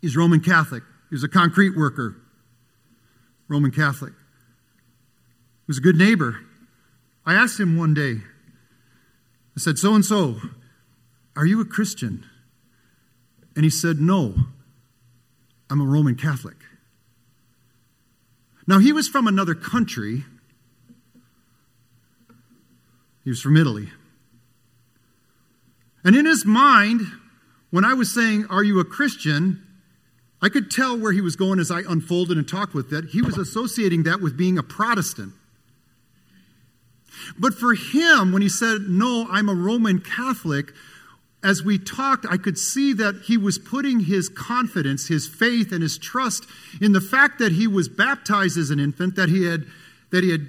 He's 0.01 0.17
Roman 0.17 0.39
Catholic, 0.39 0.85
he 1.11 1.17
was 1.17 1.25
a 1.25 1.29
concrete 1.29 1.77
worker, 1.77 2.17
Roman 3.49 3.73
Catholic. 3.73 4.13
He 4.13 5.67
was 5.67 5.79
a 5.79 5.83
good 5.83 5.97
neighbor. 5.97 6.39
I 7.27 7.35
asked 7.35 7.59
him 7.59 7.77
one 7.77 7.95
day, 7.95 8.19
I 9.57 9.61
said, 9.61 9.77
So 9.77 9.97
and 9.97 10.05
so, 10.05 10.37
are 11.35 11.47
you 11.47 11.61
a 11.61 11.65
Christian? 11.65 12.25
And 13.57 13.65
he 13.65 13.71
said, 13.71 14.01
No, 14.01 14.37
I'm 15.73 15.81
a 15.81 15.87
Roman 15.87 16.17
Catholic. 16.17 16.59
Now, 18.67 18.79
he 18.79 18.93
was 18.93 19.09
from 19.09 19.27
another 19.27 19.55
country. 19.55 20.23
He 23.25 23.31
was 23.31 23.41
from 23.41 23.57
Italy. 23.57 23.89
And 26.05 26.15
in 26.15 26.27
his 26.27 26.45
mind, 26.45 27.01
when 27.71 27.87
I 27.87 27.95
was 27.95 28.13
saying, 28.13 28.45
Are 28.51 28.63
you 28.63 28.81
a 28.81 28.85
Christian? 28.85 29.67
I 30.43 30.51
could 30.51 30.71
tell 30.71 30.99
where 30.99 31.13
he 31.13 31.23
was 31.23 31.37
going 31.37 31.59
as 31.59 31.71
I 31.71 31.81
unfolded 31.89 32.37
and 32.37 32.47
talked 32.47 32.75
with 32.75 32.93
it. 32.93 33.07
He 33.07 33.23
was 33.23 33.39
associating 33.39 34.03
that 34.03 34.21
with 34.21 34.37
being 34.37 34.59
a 34.59 34.63
Protestant. 34.63 35.33
But 37.39 37.55
for 37.55 37.73
him, 37.73 38.31
when 38.31 38.43
he 38.43 38.51
said, 38.51 38.83
No, 38.89 39.27
I'm 39.31 39.49
a 39.49 39.55
Roman 39.55 40.01
Catholic, 40.01 40.75
as 41.43 41.63
we 41.63 41.79
talked, 41.79 42.25
I 42.29 42.37
could 42.37 42.57
see 42.57 42.93
that 42.95 43.23
he 43.25 43.37
was 43.37 43.59
putting 43.59 44.01
his 44.01 44.29
confidence, 44.29 45.09
his 45.09 45.27
faith, 45.27 45.73
and 45.73 45.83
his 45.83 45.99
trust 45.99 46.47
in 46.81 46.93
the 46.93 47.01
fact 47.01 47.39
that 47.41 47.53
he 47.53 47.67
was 47.67 47.89
baptized 47.89 48.57
as 48.57 48.71
an 48.71 48.79
infant, 48.79 49.17
that 49.17 49.29
he 49.29 49.45
had, 49.45 49.65
that 50.11 50.23
he 50.23 50.31
had 50.31 50.47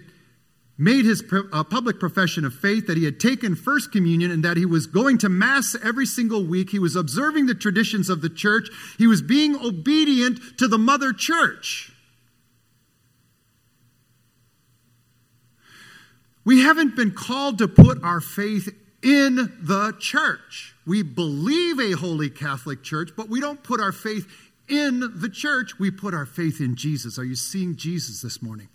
made 0.78 1.06
his 1.06 1.24
uh, 1.32 1.64
public 1.64 2.00
profession 2.00 2.46
of 2.46 2.54
faith, 2.54 2.86
that 2.88 2.98
he 2.98 3.06
had 3.06 3.20
taken 3.20 3.56
First 3.56 3.92
Communion, 3.92 4.30
and 4.30 4.44
that 4.44 4.58
he 4.58 4.66
was 4.66 4.86
going 4.86 5.18
to 5.20 5.30
Mass 5.30 5.76
every 5.84 6.06
single 6.06 6.46
week. 6.46 6.70
He 6.70 6.80
was 6.80 6.96
observing 6.96 7.48
the 7.48 7.56
traditions 7.56 8.10
of 8.10 8.22
the 8.22 8.30
church. 8.30 8.70
He 8.98 9.08
was 9.08 9.22
being 9.22 9.56
obedient 9.56 10.40
to 10.60 10.68
the 10.68 10.78
Mother 10.78 11.12
Church. 11.12 11.92
We 16.46 16.62
haven't 16.62 16.96
been 16.96 17.12
called 17.12 17.58
to 17.60 17.68
put 17.68 18.04
our 18.04 18.20
faith 18.20 18.70
in 19.04 19.36
the 19.62 19.94
church. 20.00 20.76
We 20.86 21.04
believe 21.04 21.80
a 21.80 21.92
holy 21.92 22.30
Catholic 22.30 22.84
church, 22.84 23.12
but 23.16 23.30
we 23.30 23.40
don't 23.40 23.64
put 23.64 23.80
our 23.80 23.92
faith 23.92 24.28
in 24.68 25.00
the 25.16 25.30
church. 25.30 25.80
We 25.80 25.92
put 25.92 26.14
our 26.14 26.26
faith 26.26 26.60
in 26.60 26.76
Jesus. 26.76 27.20
Are 27.20 27.24
you 27.24 27.36
seeing 27.36 27.76
Jesus 27.76 28.22
this 28.22 28.42
morning? 28.42 28.70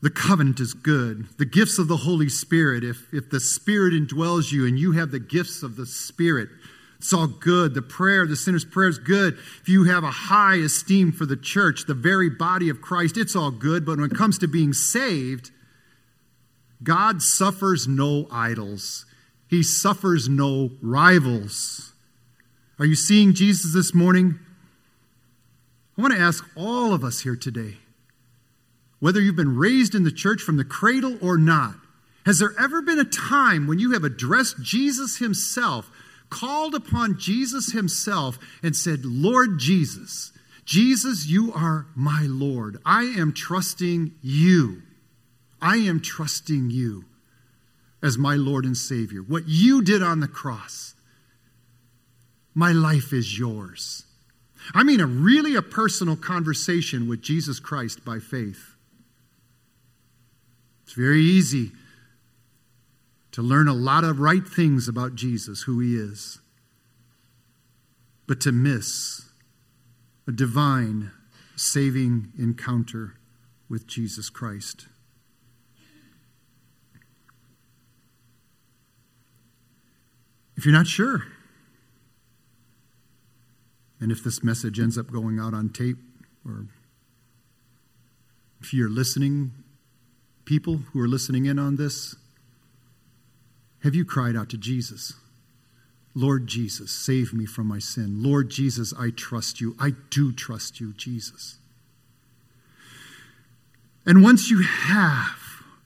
The 0.00 0.10
covenant 0.10 0.60
is 0.60 0.74
good. 0.74 1.28
The 1.38 1.46
gifts 1.46 1.78
of 1.78 1.88
the 1.88 1.96
Holy 1.96 2.28
Spirit, 2.28 2.84
if, 2.84 3.12
if 3.12 3.30
the 3.30 3.40
Spirit 3.40 3.94
indwells 3.94 4.52
you 4.52 4.66
and 4.66 4.78
you 4.78 4.92
have 4.92 5.10
the 5.10 5.18
gifts 5.18 5.62
of 5.62 5.76
the 5.76 5.86
Spirit, 5.86 6.50
it's 6.98 7.12
all 7.12 7.26
good. 7.26 7.74
The 7.74 7.82
prayer, 7.82 8.26
the 8.26 8.36
sinner's 8.36 8.64
prayer 8.64 8.88
is 8.88 8.98
good. 8.98 9.38
If 9.62 9.68
you 9.68 9.84
have 9.84 10.04
a 10.04 10.10
high 10.10 10.56
esteem 10.56 11.10
for 11.10 11.24
the 11.26 11.36
church, 11.36 11.86
the 11.86 11.94
very 11.94 12.28
body 12.28 12.68
of 12.68 12.82
Christ, 12.82 13.16
it's 13.16 13.34
all 13.34 13.50
good. 13.50 13.86
But 13.86 13.98
when 13.98 14.10
it 14.10 14.16
comes 14.16 14.38
to 14.38 14.46
being 14.46 14.74
saved, 14.74 15.50
God 16.84 17.22
suffers 17.22 17.88
no 17.88 18.28
idols, 18.30 19.06
He 19.48 19.62
suffers 19.62 20.28
no 20.28 20.70
rivals. 20.80 21.92
Are 22.78 22.84
you 22.84 22.94
seeing 22.94 23.34
Jesus 23.34 23.72
this 23.72 23.94
morning? 23.94 24.38
I 25.96 26.02
want 26.02 26.14
to 26.14 26.20
ask 26.20 26.44
all 26.56 26.92
of 26.92 27.04
us 27.04 27.20
here 27.20 27.36
today 27.36 27.76
whether 29.04 29.20
you've 29.20 29.36
been 29.36 29.56
raised 29.56 29.94
in 29.94 30.04
the 30.04 30.10
church 30.10 30.40
from 30.40 30.56
the 30.56 30.64
cradle 30.64 31.18
or 31.20 31.36
not, 31.36 31.74
has 32.24 32.38
there 32.38 32.54
ever 32.58 32.80
been 32.80 32.98
a 32.98 33.04
time 33.04 33.66
when 33.66 33.78
you 33.78 33.92
have 33.92 34.02
addressed 34.02 34.62
Jesus 34.62 35.18
Himself, 35.18 35.90
called 36.30 36.74
upon 36.74 37.18
Jesus 37.18 37.72
Himself, 37.72 38.38
and 38.62 38.74
said, 38.74 39.04
Lord 39.04 39.58
Jesus, 39.58 40.32
Jesus, 40.64 41.26
you 41.26 41.52
are 41.52 41.86
my 41.94 42.26
Lord. 42.26 42.78
I 42.86 43.02
am 43.02 43.34
trusting 43.34 44.14
you. 44.22 44.80
I 45.64 45.76
am 45.76 46.00
trusting 46.00 46.68
you 46.68 47.06
as 48.02 48.18
my 48.18 48.34
Lord 48.34 48.66
and 48.66 48.76
Savior. 48.76 49.22
What 49.22 49.44
you 49.48 49.82
did 49.82 50.02
on 50.02 50.20
the 50.20 50.28
cross, 50.28 50.94
my 52.54 52.70
life 52.70 53.14
is 53.14 53.38
yours. 53.38 54.04
I 54.74 54.82
mean, 54.82 55.00
a 55.00 55.06
really 55.06 55.56
a 55.56 55.62
personal 55.62 56.16
conversation 56.16 57.08
with 57.08 57.22
Jesus 57.22 57.60
Christ 57.60 58.04
by 58.04 58.18
faith. 58.18 58.74
It's 60.82 60.92
very 60.92 61.22
easy 61.22 61.72
to 63.32 63.40
learn 63.40 63.66
a 63.66 63.72
lot 63.72 64.04
of 64.04 64.20
right 64.20 64.46
things 64.46 64.86
about 64.86 65.14
Jesus, 65.14 65.62
who 65.62 65.80
he 65.80 65.96
is, 65.96 66.40
but 68.26 68.38
to 68.42 68.52
miss 68.52 69.30
a 70.28 70.32
divine 70.32 71.10
saving 71.56 72.32
encounter 72.38 73.14
with 73.70 73.86
Jesus 73.86 74.28
Christ. 74.28 74.88
If 80.56 80.64
you're 80.64 80.74
not 80.74 80.86
sure, 80.86 81.24
and 84.00 84.12
if 84.12 84.22
this 84.22 84.44
message 84.44 84.78
ends 84.78 84.98
up 84.98 85.10
going 85.10 85.38
out 85.38 85.54
on 85.54 85.70
tape, 85.70 85.98
or 86.46 86.66
if 88.60 88.72
you're 88.72 88.88
listening, 88.88 89.52
people 90.44 90.78
who 90.92 91.00
are 91.00 91.08
listening 91.08 91.46
in 91.46 91.58
on 91.58 91.76
this, 91.76 92.14
have 93.82 93.94
you 93.94 94.04
cried 94.04 94.36
out 94.36 94.48
to 94.50 94.56
Jesus? 94.56 95.14
Lord 96.14 96.46
Jesus, 96.46 96.92
save 96.92 97.34
me 97.34 97.44
from 97.44 97.66
my 97.66 97.78
sin. 97.78 98.22
Lord 98.22 98.48
Jesus, 98.48 98.94
I 98.98 99.10
trust 99.10 99.60
you. 99.60 99.74
I 99.80 99.90
do 100.10 100.32
trust 100.32 100.80
you, 100.80 100.92
Jesus. 100.92 101.58
And 104.06 104.22
once 104.22 104.50
you 104.50 104.62
have, 104.62 105.43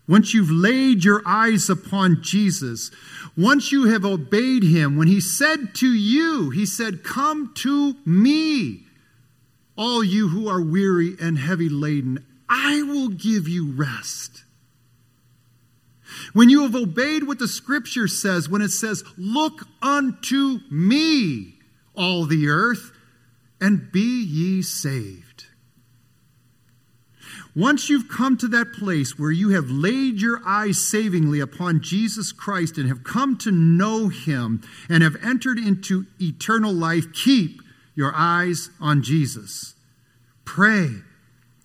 once 0.09 0.33
you've 0.33 0.51
laid 0.51 1.05
your 1.05 1.23
eyes 1.27 1.68
upon 1.68 2.23
Jesus, 2.23 2.90
once 3.37 3.71
you 3.71 3.85
have 3.85 4.05
obeyed 4.05 4.62
him, 4.62 4.97
when 4.97 5.07
he 5.07 5.21
said 5.21 5.75
to 5.75 5.87
you, 5.87 6.49
he 6.51 6.64
said, 6.64 7.05
Come 7.05 7.53
to 7.57 7.94
me, 8.07 8.87
all 9.77 10.03
you 10.03 10.29
who 10.29 10.49
are 10.49 10.62
weary 10.62 11.14
and 11.21 11.38
heavy 11.38 11.68
laden, 11.68 12.25
I 12.49 12.83
will 12.83 13.09
give 13.09 13.47
you 13.47 13.71
rest. 13.71 14.44
When 16.33 16.49
you 16.49 16.62
have 16.62 16.75
obeyed 16.75 17.27
what 17.27 17.38
the 17.38 17.47
scripture 17.47 18.09
says, 18.09 18.49
when 18.49 18.62
it 18.62 18.71
says, 18.71 19.05
Look 19.18 19.68
unto 19.83 20.61
me, 20.71 21.59
all 21.94 22.25
the 22.25 22.49
earth, 22.49 22.92
and 23.61 23.92
be 23.92 24.25
ye 24.25 24.62
saved. 24.62 25.27
Once 27.59 27.90
you've 27.90 28.09
come 28.09 28.37
to 28.37 28.47
that 28.47 28.73
place 28.73 29.18
where 29.18 29.33
you 29.33 29.49
have 29.49 29.68
laid 29.68 30.21
your 30.21 30.40
eyes 30.47 30.81
savingly 30.81 31.40
upon 31.40 31.83
Jesus 31.83 32.31
Christ 32.31 32.79
and 32.79 32.88
have 32.88 33.03
come 33.03 33.37
to 33.38 33.51
know 33.51 34.07
him 34.07 34.62
and 34.88 35.03
have 35.03 35.16
entered 35.25 35.59
into 35.59 36.07
eternal 36.21 36.73
life, 36.73 37.12
keep 37.12 37.61
your 37.97 38.12
eyes 38.14 38.71
on 38.81 39.03
Jesus. 39.03 39.75
Pray 40.44 40.88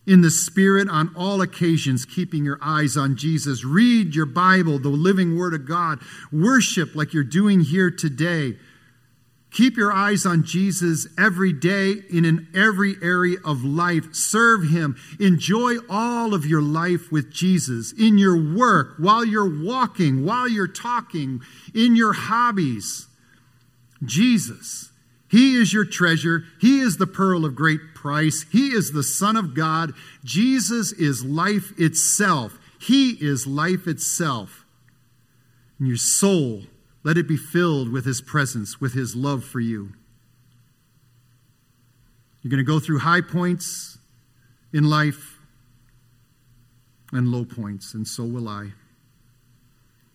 in 0.08 0.22
the 0.22 0.32
Spirit 0.32 0.90
on 0.90 1.14
all 1.16 1.42
occasions, 1.42 2.06
keeping 2.06 2.44
your 2.44 2.58
eyes 2.60 2.98
on 2.98 3.16
Jesus. 3.16 3.64
Read 3.64 4.16
your 4.16 4.26
Bible, 4.26 4.80
the 4.80 4.90
living 4.90 5.38
Word 5.38 5.54
of 5.54 5.68
God. 5.68 6.00
Worship 6.32 6.96
like 6.96 7.14
you're 7.14 7.24
doing 7.24 7.62
here 7.62 7.92
today. 7.92 8.58
Keep 9.54 9.78
your 9.78 9.94
eyes 9.94 10.26
on 10.26 10.44
Jesus 10.44 11.08
every 11.16 11.54
day 11.54 11.94
in 12.10 12.26
an 12.26 12.48
every 12.56 12.96
area 13.04 13.38
of 13.46 13.64
life. 13.64 14.14
Serve 14.14 14.70
him. 14.70 14.98
Enjoy 15.20 15.76
all 15.88 16.34
of 16.34 16.44
your 16.44 16.62
life 16.62 17.12
with 17.12 17.32
Jesus 17.32 17.94
in 17.94 18.18
your 18.18 18.36
work, 18.36 18.96
while 18.98 19.24
you're 19.24 19.64
walking, 19.64 20.26
while 20.26 20.50
you're 20.50 20.68
talking, 20.68 21.42
in 21.74 21.96
your 21.96 22.14
hobbies. 22.14 23.08
Jesus. 24.04 24.90
He 25.30 25.56
is 25.56 25.72
your 25.72 25.86
treasure. 25.86 26.46
He 26.60 26.80
is 26.80 26.98
the 26.98 27.08
pearl 27.08 27.46
of 27.46 27.56
great 27.56 27.94
price. 27.96 28.46
He 28.52 28.70
is 28.70 28.92
the 28.92 29.04
Son 29.04 29.36
of 29.36 29.54
God. 29.54 29.94
Jesus 30.24 30.92
is 30.92 31.24
life 31.24 31.74
itself. 31.80 32.60
He 32.80 33.12
is 33.12 33.46
life 33.46 33.88
itself. 33.88 34.66
And 35.78 35.88
your 35.88 35.98
soul, 35.98 36.64
let 37.04 37.18
it 37.18 37.28
be 37.28 37.38
filled 37.38 37.92
with 37.92 38.06
His 38.06 38.22
presence, 38.22 38.80
with 38.80 38.94
His 38.94 39.16
love 39.16 39.44
for 39.44 39.60
you. 39.60 39.94
You're 42.42 42.50
going 42.50 42.58
to 42.58 42.64
go 42.64 42.80
through 42.80 43.00
high 43.00 43.22
points 43.22 43.98
in 44.74 44.90
life 44.90 45.38
and 47.12 47.30
low 47.30 47.46
points, 47.46 47.94
and 47.94 48.08
so 48.08 48.24
will 48.24 48.48
I. 48.48 48.74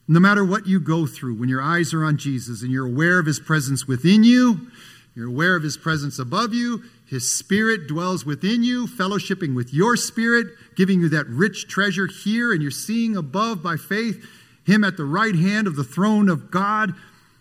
No 0.06 0.20
matter 0.20 0.44
what 0.44 0.66
you 0.66 0.80
go 0.80 1.06
through, 1.06 1.34
when 1.34 1.48
your 1.48 1.62
eyes 1.62 1.92
are 1.92 2.04
on 2.04 2.16
Jesus 2.16 2.62
and 2.62 2.72
you're 2.72 2.86
aware 2.86 3.18
of 3.18 3.26
His 3.26 3.38
presence 3.38 3.86
within 3.86 4.24
you, 4.24 4.70
you're 5.14 5.28
aware 5.28 5.56
of 5.56 5.62
His 5.62 5.76
presence 5.76 6.18
above 6.18 6.54
you, 6.54 6.82
His 7.06 7.30
Spirit 7.30 7.86
dwells 7.86 8.24
within 8.24 8.62
you, 8.62 8.86
fellowshipping 8.86 9.54
with 9.54 9.72
your 9.74 9.96
spirit, 9.96 10.46
giving 10.76 11.00
you 11.00 11.08
that 11.10 11.26
rich 11.26 11.68
treasure 11.68 12.06
here, 12.06 12.52
and 12.52 12.62
you're 12.62 12.70
seeing 12.70 13.16
above 13.16 13.62
by 13.62 13.76
faith 13.76 14.24
Him 14.68 14.84
at 14.84 14.98
the 14.98 15.04
right 15.04 15.34
hand 15.34 15.66
of 15.66 15.76
the 15.76 15.84
throne 15.84 16.28
of 16.28 16.50
God. 16.50 16.94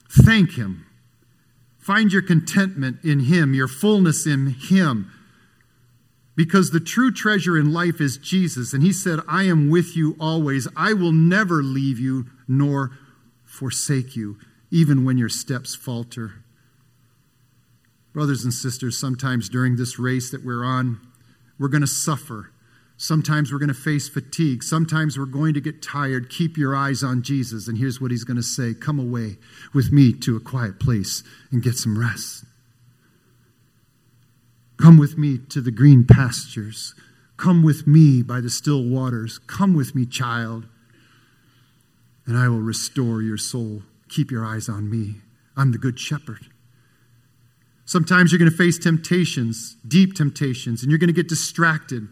Thank 0.09 0.53
Him. 0.53 0.85
Find 1.77 2.11
your 2.11 2.21
contentment 2.21 3.03
in 3.03 3.19
Him, 3.21 3.53
your 3.53 3.67
fullness 3.67 4.25
in 4.25 4.55
Him. 4.57 5.11
Because 6.35 6.71
the 6.71 6.79
true 6.79 7.11
treasure 7.11 7.57
in 7.57 7.73
life 7.73 7.99
is 7.99 8.17
Jesus. 8.17 8.73
And 8.73 8.81
He 8.81 8.93
said, 8.93 9.19
I 9.27 9.43
am 9.43 9.69
with 9.69 9.97
you 9.97 10.15
always. 10.19 10.69
I 10.77 10.93
will 10.93 11.11
never 11.11 11.61
leave 11.61 11.99
you 11.99 12.27
nor 12.47 12.91
forsake 13.43 14.15
you, 14.15 14.37
even 14.71 15.03
when 15.03 15.17
your 15.17 15.29
steps 15.29 15.75
falter. 15.75 16.43
Brothers 18.13 18.45
and 18.45 18.53
sisters, 18.53 18.97
sometimes 18.97 19.49
during 19.49 19.75
this 19.75 19.99
race 19.99 20.31
that 20.31 20.45
we're 20.45 20.63
on, 20.63 20.99
we're 21.59 21.67
going 21.67 21.81
to 21.81 21.87
suffer. 21.87 22.51
Sometimes 22.97 23.51
we're 23.51 23.59
going 23.59 23.67
to 23.67 23.75
face 23.75 24.09
fatigue. 24.09 24.63
Sometimes 24.63 25.19
we're 25.19 25.25
going 25.25 25.53
to 25.53 25.61
get 25.61 25.83
tired. 25.83 26.31
Keep 26.31 26.57
your 26.57 26.75
eyes 26.75 27.03
on 27.03 27.21
Jesus. 27.21 27.67
And 27.67 27.77
here's 27.77 28.01
what 28.01 28.09
he's 28.09 28.23
going 28.23 28.37
to 28.37 28.43
say 28.43 28.73
Come 28.73 28.99
away 28.99 29.37
with 29.73 29.91
me 29.91 30.11
to 30.13 30.35
a 30.35 30.39
quiet 30.39 30.79
place 30.79 31.23
and 31.51 31.61
get 31.61 31.75
some 31.75 31.97
rest. 31.97 32.43
Come 34.81 34.97
with 34.97 35.17
me 35.17 35.37
to 35.49 35.61
the 35.61 35.71
green 35.71 36.05
pastures. 36.05 36.95
Come 37.37 37.61
with 37.63 37.85
me 37.85 38.23
by 38.23 38.41
the 38.41 38.49
still 38.49 38.83
waters. 38.83 39.37
Come 39.37 39.75
with 39.75 39.93
me, 39.93 40.05
child, 40.05 40.65
and 42.25 42.35
I 42.35 42.47
will 42.47 42.61
restore 42.61 43.21
your 43.21 43.37
soul. 43.37 43.83
Keep 44.09 44.31
your 44.31 44.43
eyes 44.43 44.67
on 44.67 44.89
me. 44.89 45.21
I'm 45.55 45.71
the 45.71 45.77
good 45.77 45.99
shepherd. 45.99 46.47
Sometimes 47.85 48.31
you're 48.31 48.39
going 48.39 48.51
to 48.51 48.57
face 48.57 48.77
temptations, 48.77 49.77
deep 49.87 50.15
temptations, 50.15 50.81
and 50.81 50.91
you're 50.91 50.99
going 50.99 51.07
to 51.07 51.13
get 51.13 51.29
distracted 51.29 52.07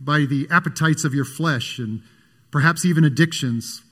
by 0.00 0.20
the 0.20 0.46
appetites 0.50 1.04
of 1.04 1.14
your 1.14 1.24
flesh 1.24 1.78
and 1.78 2.02
perhaps 2.50 2.84
even 2.84 3.04
addictions. 3.04 3.82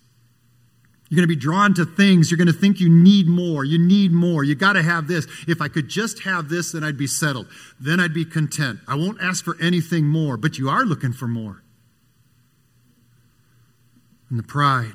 You're 1.09 1.17
going 1.17 1.29
to 1.29 1.35
be 1.35 1.40
drawn 1.40 1.75
to 1.75 1.85
things. 1.85 2.31
You're 2.31 2.38
going 2.38 2.49
to 2.49 2.53
think 2.53 2.81
you 2.81 2.88
need 2.88 3.27
more. 3.27 3.64
You 3.64 3.79
need 3.79 4.12
more. 4.12 4.43
You 4.43 4.55
got 4.55 4.73
to 4.73 4.83
have 4.83 5.07
this. 5.07 5.27
If 5.47 5.61
I 5.61 5.69
could 5.69 5.88
just 5.88 6.23
have 6.23 6.49
this, 6.49 6.73
then 6.73 6.83
I'd 6.83 6.97
be 6.97 7.07
settled. 7.07 7.47
Then 7.79 8.01
I'd 8.01 8.14
be 8.14 8.25
content. 8.25 8.81
I 8.88 8.95
won't 8.95 9.21
ask 9.21 9.45
for 9.45 9.57
anything 9.61 10.07
more, 10.07 10.37
but 10.37 10.59
you 10.59 10.69
are 10.69 10.85
looking 10.85 11.12
for 11.12 11.29
more. 11.29 11.62
And 14.31 14.38
the 14.38 14.45
pride 14.45 14.95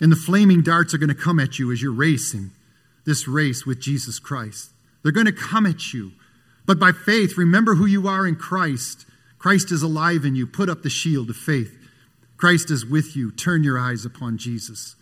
and 0.00 0.10
the 0.10 0.16
flaming 0.16 0.62
darts 0.62 0.94
are 0.94 0.98
going 0.98 1.08
to 1.08 1.14
come 1.14 1.38
at 1.38 1.58
you 1.58 1.70
as 1.72 1.82
you're 1.82 1.92
racing 1.92 2.52
this 3.04 3.26
race 3.26 3.66
with 3.66 3.80
Jesus 3.80 4.18
Christ. 4.18 4.70
They're 5.02 5.12
going 5.12 5.26
to 5.26 5.32
come 5.32 5.66
at 5.66 5.92
you. 5.92 6.12
But 6.64 6.78
by 6.78 6.92
faith, 6.92 7.36
remember 7.36 7.74
who 7.74 7.86
you 7.86 8.06
are 8.06 8.26
in 8.26 8.36
Christ 8.36 9.06
Christ 9.42 9.72
is 9.72 9.82
alive 9.82 10.24
in 10.24 10.36
you. 10.36 10.46
Put 10.46 10.70
up 10.70 10.82
the 10.82 10.88
shield 10.88 11.28
of 11.28 11.36
faith. 11.36 11.76
Christ 12.36 12.70
is 12.70 12.86
with 12.86 13.16
you. 13.16 13.32
Turn 13.32 13.64
your 13.64 13.76
eyes 13.76 14.04
upon 14.04 14.38
Jesus. 14.38 14.94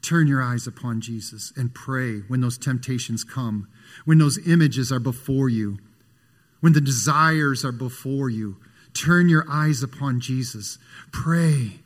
Turn 0.00 0.26
your 0.26 0.42
eyes 0.42 0.66
upon 0.66 1.02
Jesus 1.02 1.52
and 1.58 1.74
pray 1.74 2.20
when 2.20 2.40
those 2.40 2.56
temptations 2.56 3.22
come, 3.22 3.68
when 4.06 4.16
those 4.16 4.38
images 4.48 4.90
are 4.90 4.98
before 4.98 5.50
you, 5.50 5.78
when 6.60 6.72
the 6.72 6.80
desires 6.80 7.62
are 7.62 7.70
before 7.70 8.30
you. 8.30 8.56
Turn 8.94 9.28
your 9.28 9.44
eyes 9.46 9.82
upon 9.82 10.20
Jesus. 10.20 10.78
Pray. 11.12 11.80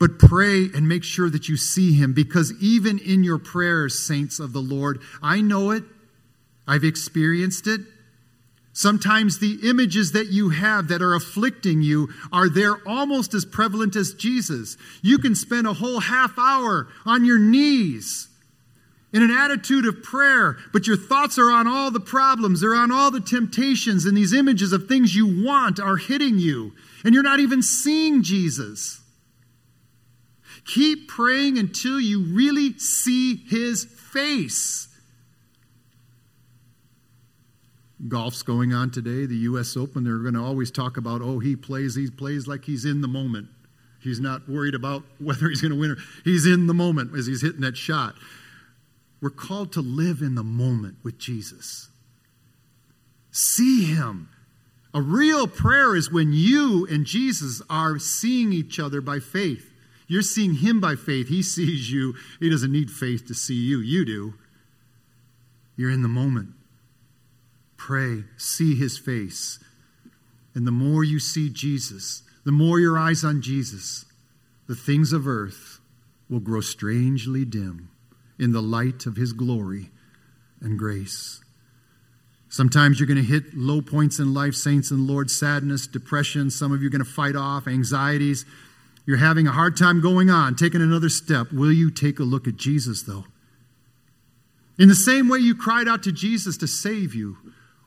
But 0.00 0.18
pray 0.18 0.64
and 0.74 0.88
make 0.88 1.04
sure 1.04 1.30
that 1.30 1.48
you 1.48 1.56
see 1.56 1.92
him 1.92 2.12
because 2.12 2.52
even 2.60 2.98
in 2.98 3.22
your 3.22 3.38
prayers, 3.38 3.96
saints 3.96 4.40
of 4.40 4.52
the 4.52 4.60
Lord, 4.60 5.00
I 5.22 5.42
know 5.42 5.70
it, 5.70 5.84
I've 6.66 6.82
experienced 6.82 7.68
it. 7.68 7.82
Sometimes 8.72 9.38
the 9.38 9.58
images 9.68 10.12
that 10.12 10.28
you 10.28 10.48
have 10.48 10.88
that 10.88 11.02
are 11.02 11.14
afflicting 11.14 11.82
you 11.82 12.08
are 12.32 12.48
there 12.48 12.76
almost 12.88 13.34
as 13.34 13.44
prevalent 13.44 13.96
as 13.96 14.14
Jesus. 14.14 14.78
You 15.02 15.18
can 15.18 15.34
spend 15.34 15.66
a 15.66 15.74
whole 15.74 16.00
half 16.00 16.38
hour 16.38 16.88
on 17.04 17.24
your 17.24 17.38
knees 17.38 18.28
in 19.12 19.22
an 19.22 19.30
attitude 19.30 19.86
of 19.86 20.02
prayer, 20.02 20.56
but 20.72 20.86
your 20.86 20.96
thoughts 20.96 21.38
are 21.38 21.50
on 21.50 21.68
all 21.68 21.90
the 21.90 22.00
problems, 22.00 22.62
they're 22.62 22.74
on 22.74 22.90
all 22.90 23.10
the 23.10 23.20
temptations, 23.20 24.06
and 24.06 24.16
these 24.16 24.32
images 24.32 24.72
of 24.72 24.88
things 24.88 25.14
you 25.14 25.44
want 25.44 25.78
are 25.78 25.98
hitting 25.98 26.38
you, 26.38 26.72
and 27.04 27.12
you're 27.12 27.22
not 27.22 27.40
even 27.40 27.62
seeing 27.62 28.22
Jesus. 28.22 29.02
Keep 30.64 31.08
praying 31.08 31.58
until 31.58 32.00
you 32.00 32.22
really 32.22 32.78
see 32.78 33.36
his 33.36 33.84
face. 33.84 34.88
Golf's 38.08 38.42
going 38.42 38.72
on 38.72 38.90
today, 38.90 39.26
the 39.26 39.36
U.S. 39.36 39.76
Open, 39.76 40.04
they're 40.04 40.18
going 40.18 40.34
to 40.34 40.42
always 40.42 40.70
talk 40.70 40.96
about, 40.96 41.22
oh, 41.22 41.38
he 41.38 41.56
plays, 41.56 41.94
he 41.94 42.10
plays 42.10 42.46
like 42.46 42.64
he's 42.64 42.84
in 42.84 43.00
the 43.00 43.08
moment. 43.08 43.48
He's 44.00 44.20
not 44.20 44.48
worried 44.48 44.74
about 44.74 45.04
whether 45.18 45.48
he's 45.48 45.60
going 45.60 45.72
to 45.72 45.78
win 45.78 45.92
or 45.92 45.96
he's 46.24 46.46
in 46.46 46.66
the 46.66 46.74
moment 46.74 47.16
as 47.16 47.26
he's 47.26 47.42
hitting 47.42 47.60
that 47.60 47.76
shot. 47.76 48.14
We're 49.20 49.30
called 49.30 49.72
to 49.74 49.80
live 49.80 50.20
in 50.20 50.34
the 50.34 50.42
moment 50.42 50.96
with 51.04 51.18
Jesus. 51.18 51.88
See 53.30 53.84
him. 53.84 54.28
A 54.92 55.00
real 55.00 55.46
prayer 55.46 55.96
is 55.96 56.12
when 56.12 56.32
you 56.32 56.86
and 56.90 57.06
Jesus 57.06 57.62
are 57.70 57.98
seeing 57.98 58.52
each 58.52 58.78
other 58.78 59.00
by 59.00 59.20
faith. 59.20 59.70
You're 60.06 60.22
seeing 60.22 60.56
him 60.56 60.80
by 60.80 60.96
faith. 60.96 61.28
He 61.28 61.42
sees 61.42 61.90
you. 61.90 62.14
He 62.40 62.50
doesn't 62.50 62.72
need 62.72 62.90
faith 62.90 63.26
to 63.28 63.34
see 63.34 63.54
you. 63.54 63.78
You 63.78 64.04
do. 64.04 64.34
You're 65.76 65.90
in 65.90 66.02
the 66.02 66.08
moment. 66.08 66.50
Pray, 67.84 68.22
see 68.36 68.76
his 68.76 68.96
face. 68.96 69.58
And 70.54 70.64
the 70.64 70.70
more 70.70 71.02
you 71.02 71.18
see 71.18 71.50
Jesus, 71.50 72.22
the 72.44 72.52
more 72.52 72.78
your 72.78 72.96
eyes 72.96 73.24
on 73.24 73.42
Jesus, 73.42 74.04
the 74.68 74.76
things 74.76 75.12
of 75.12 75.26
earth 75.26 75.80
will 76.30 76.38
grow 76.38 76.60
strangely 76.60 77.44
dim 77.44 77.90
in 78.38 78.52
the 78.52 78.62
light 78.62 79.04
of 79.04 79.16
his 79.16 79.32
glory 79.32 79.90
and 80.60 80.78
grace. 80.78 81.42
Sometimes 82.48 83.00
you're 83.00 83.08
going 83.08 83.16
to 83.16 83.24
hit 83.24 83.52
low 83.52 83.82
points 83.82 84.20
in 84.20 84.32
life, 84.32 84.54
saints 84.54 84.92
and 84.92 85.08
Lord, 85.08 85.28
sadness, 85.28 85.88
depression. 85.88 86.50
Some 86.50 86.70
of 86.70 86.82
you 86.82 86.86
are 86.86 86.92
going 86.92 87.04
to 87.04 87.10
fight 87.10 87.34
off 87.34 87.66
anxieties. 87.66 88.44
You're 89.06 89.16
having 89.16 89.48
a 89.48 89.52
hard 89.52 89.76
time 89.76 90.00
going 90.00 90.30
on, 90.30 90.54
taking 90.54 90.82
another 90.82 91.08
step. 91.08 91.50
Will 91.50 91.72
you 91.72 91.90
take 91.90 92.20
a 92.20 92.22
look 92.22 92.46
at 92.46 92.54
Jesus, 92.54 93.02
though? 93.02 93.24
In 94.78 94.88
the 94.88 94.94
same 94.94 95.28
way 95.28 95.40
you 95.40 95.56
cried 95.56 95.88
out 95.88 96.04
to 96.04 96.12
Jesus 96.12 96.56
to 96.58 96.68
save 96.68 97.12
you, 97.12 97.38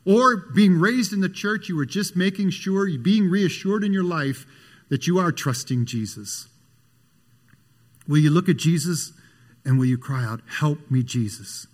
or 0.05 0.37
being 0.37 0.79
raised 0.79 1.11
in 1.13 1.21
the 1.21 1.29
church, 1.29 1.67
you 1.67 1.75
were 1.75 1.85
just 1.85 2.15
making 2.15 2.51
sure, 2.51 2.87
being 2.97 3.29
reassured 3.29 3.83
in 3.83 3.91
your 3.91 4.03
life 4.03 4.45
that 4.89 5.07
you 5.07 5.17
are 5.17 5.31
trusting 5.31 5.85
Jesus. 5.85 6.47
Will 8.07 8.19
you 8.19 8.29
look 8.29 8.47
at 8.47 8.57
Jesus 8.57 9.13
and 9.65 9.79
will 9.79 9.85
you 9.85 9.97
cry 9.97 10.23
out, 10.23 10.41
Help 10.59 10.91
me, 10.91 11.01
Jesus? 11.01 11.65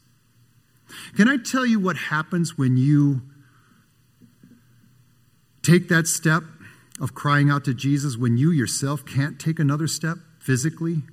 Can 1.16 1.28
I 1.28 1.38
tell 1.38 1.66
you 1.66 1.80
what 1.80 1.98
happens 1.98 2.58
when 2.58 2.78
you 2.78 3.22
take 5.62 5.90
that 5.90 6.08
step 6.08 6.44
of 7.00 7.14
crying 7.14 7.50
out 7.50 7.66
to 7.66 7.74
Jesus 7.74 8.18
when 8.18 8.38
you 8.38 8.52
yourself 8.52 9.06
can't 9.06 9.40
take 9.40 9.60
another 9.60 9.88
step 9.88 10.18
physically? 10.40 11.04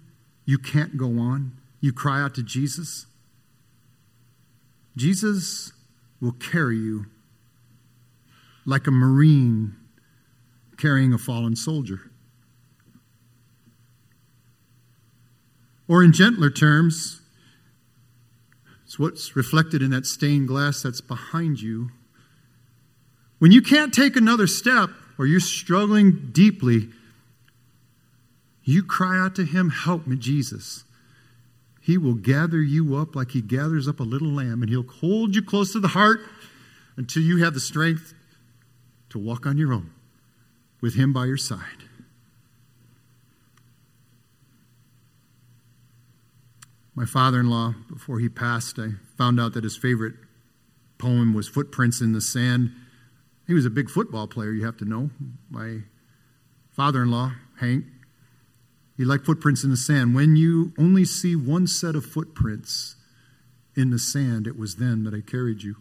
You 0.44 0.58
can't 0.58 0.96
go 0.96 1.18
on. 1.18 1.52
You 1.80 1.92
cry 1.92 2.22
out 2.22 2.34
to 2.36 2.42
Jesus. 2.42 3.06
Jesus 4.96 5.72
will 6.20 6.32
carry 6.32 6.76
you 6.76 7.06
like 8.64 8.86
a 8.86 8.90
Marine 8.90 9.76
carrying 10.76 11.12
a 11.12 11.18
fallen 11.18 11.56
soldier. 11.56 12.10
Or, 15.88 16.04
in 16.04 16.12
gentler 16.12 16.50
terms, 16.50 17.20
it's 18.84 18.98
what's 18.98 19.34
reflected 19.34 19.82
in 19.82 19.90
that 19.90 20.06
stained 20.06 20.48
glass 20.48 20.82
that's 20.82 21.00
behind 21.00 21.60
you. 21.60 21.90
When 23.38 23.52
you 23.52 23.62
can't 23.62 23.92
take 23.92 24.16
another 24.16 24.46
step 24.46 24.90
or 25.18 25.26
you're 25.26 25.40
struggling 25.40 26.30
deeply, 26.32 26.88
you 28.64 28.82
cry 28.82 29.18
out 29.18 29.34
to 29.36 29.44
Him, 29.44 29.70
Help 29.70 30.06
me, 30.06 30.16
Jesus. 30.16 30.84
He 31.88 31.96
will 31.96 32.16
gather 32.16 32.60
you 32.60 32.96
up 32.96 33.16
like 33.16 33.30
he 33.30 33.40
gathers 33.40 33.88
up 33.88 33.98
a 33.98 34.02
little 34.02 34.28
lamb, 34.28 34.60
and 34.60 34.68
he'll 34.68 34.86
hold 34.86 35.34
you 35.34 35.40
close 35.40 35.72
to 35.72 35.80
the 35.80 35.88
heart 35.88 36.20
until 36.98 37.22
you 37.22 37.42
have 37.42 37.54
the 37.54 37.60
strength 37.60 38.12
to 39.08 39.18
walk 39.18 39.46
on 39.46 39.56
your 39.56 39.72
own 39.72 39.90
with 40.82 40.96
him 40.96 41.14
by 41.14 41.24
your 41.24 41.38
side. 41.38 41.88
My 46.94 47.06
father 47.06 47.40
in 47.40 47.48
law, 47.48 47.72
before 47.90 48.18
he 48.18 48.28
passed, 48.28 48.78
I 48.78 48.88
found 49.16 49.40
out 49.40 49.54
that 49.54 49.64
his 49.64 49.78
favorite 49.78 50.16
poem 50.98 51.32
was 51.32 51.48
Footprints 51.48 52.02
in 52.02 52.12
the 52.12 52.20
Sand. 52.20 52.70
He 53.46 53.54
was 53.54 53.64
a 53.64 53.70
big 53.70 53.88
football 53.88 54.26
player, 54.26 54.52
you 54.52 54.66
have 54.66 54.76
to 54.76 54.84
know. 54.84 55.08
My 55.48 55.84
father 56.70 57.04
in 57.04 57.10
law, 57.10 57.32
Hank, 57.60 57.86
he 58.98 59.04
like 59.04 59.24
footprints 59.24 59.62
in 59.62 59.70
the 59.70 59.76
sand. 59.76 60.14
When 60.16 60.34
you 60.34 60.72
only 60.76 61.04
see 61.04 61.36
one 61.36 61.68
set 61.68 61.94
of 61.94 62.04
footprints 62.04 62.96
in 63.76 63.90
the 63.90 63.98
sand, 63.98 64.48
it 64.48 64.58
was 64.58 64.76
then 64.76 65.04
that 65.04 65.14
I 65.14 65.20
carried 65.20 65.62
you. 65.62 65.76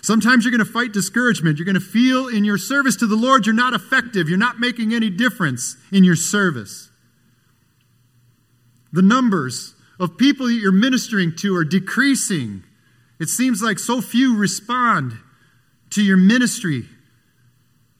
Sometimes 0.00 0.44
you're 0.44 0.52
going 0.56 0.64
to 0.64 0.72
fight 0.72 0.92
discouragement. 0.92 1.58
You're 1.58 1.66
going 1.66 1.74
to 1.74 1.80
feel 1.80 2.28
in 2.28 2.44
your 2.44 2.56
service 2.56 2.94
to 2.96 3.08
the 3.08 3.16
Lord 3.16 3.46
you're 3.46 3.54
not 3.54 3.74
effective. 3.74 4.28
You're 4.28 4.38
not 4.38 4.60
making 4.60 4.94
any 4.94 5.10
difference 5.10 5.76
in 5.90 6.04
your 6.04 6.14
service. 6.14 6.90
The 8.92 9.02
numbers 9.02 9.74
of 9.98 10.16
people 10.16 10.46
that 10.46 10.54
you're 10.54 10.70
ministering 10.70 11.34
to 11.38 11.56
are 11.56 11.64
decreasing. 11.64 12.62
It 13.18 13.28
seems 13.28 13.60
like 13.60 13.80
so 13.80 14.00
few 14.00 14.36
respond 14.36 15.18
to 15.90 16.02
your 16.02 16.16
ministry. 16.16 16.84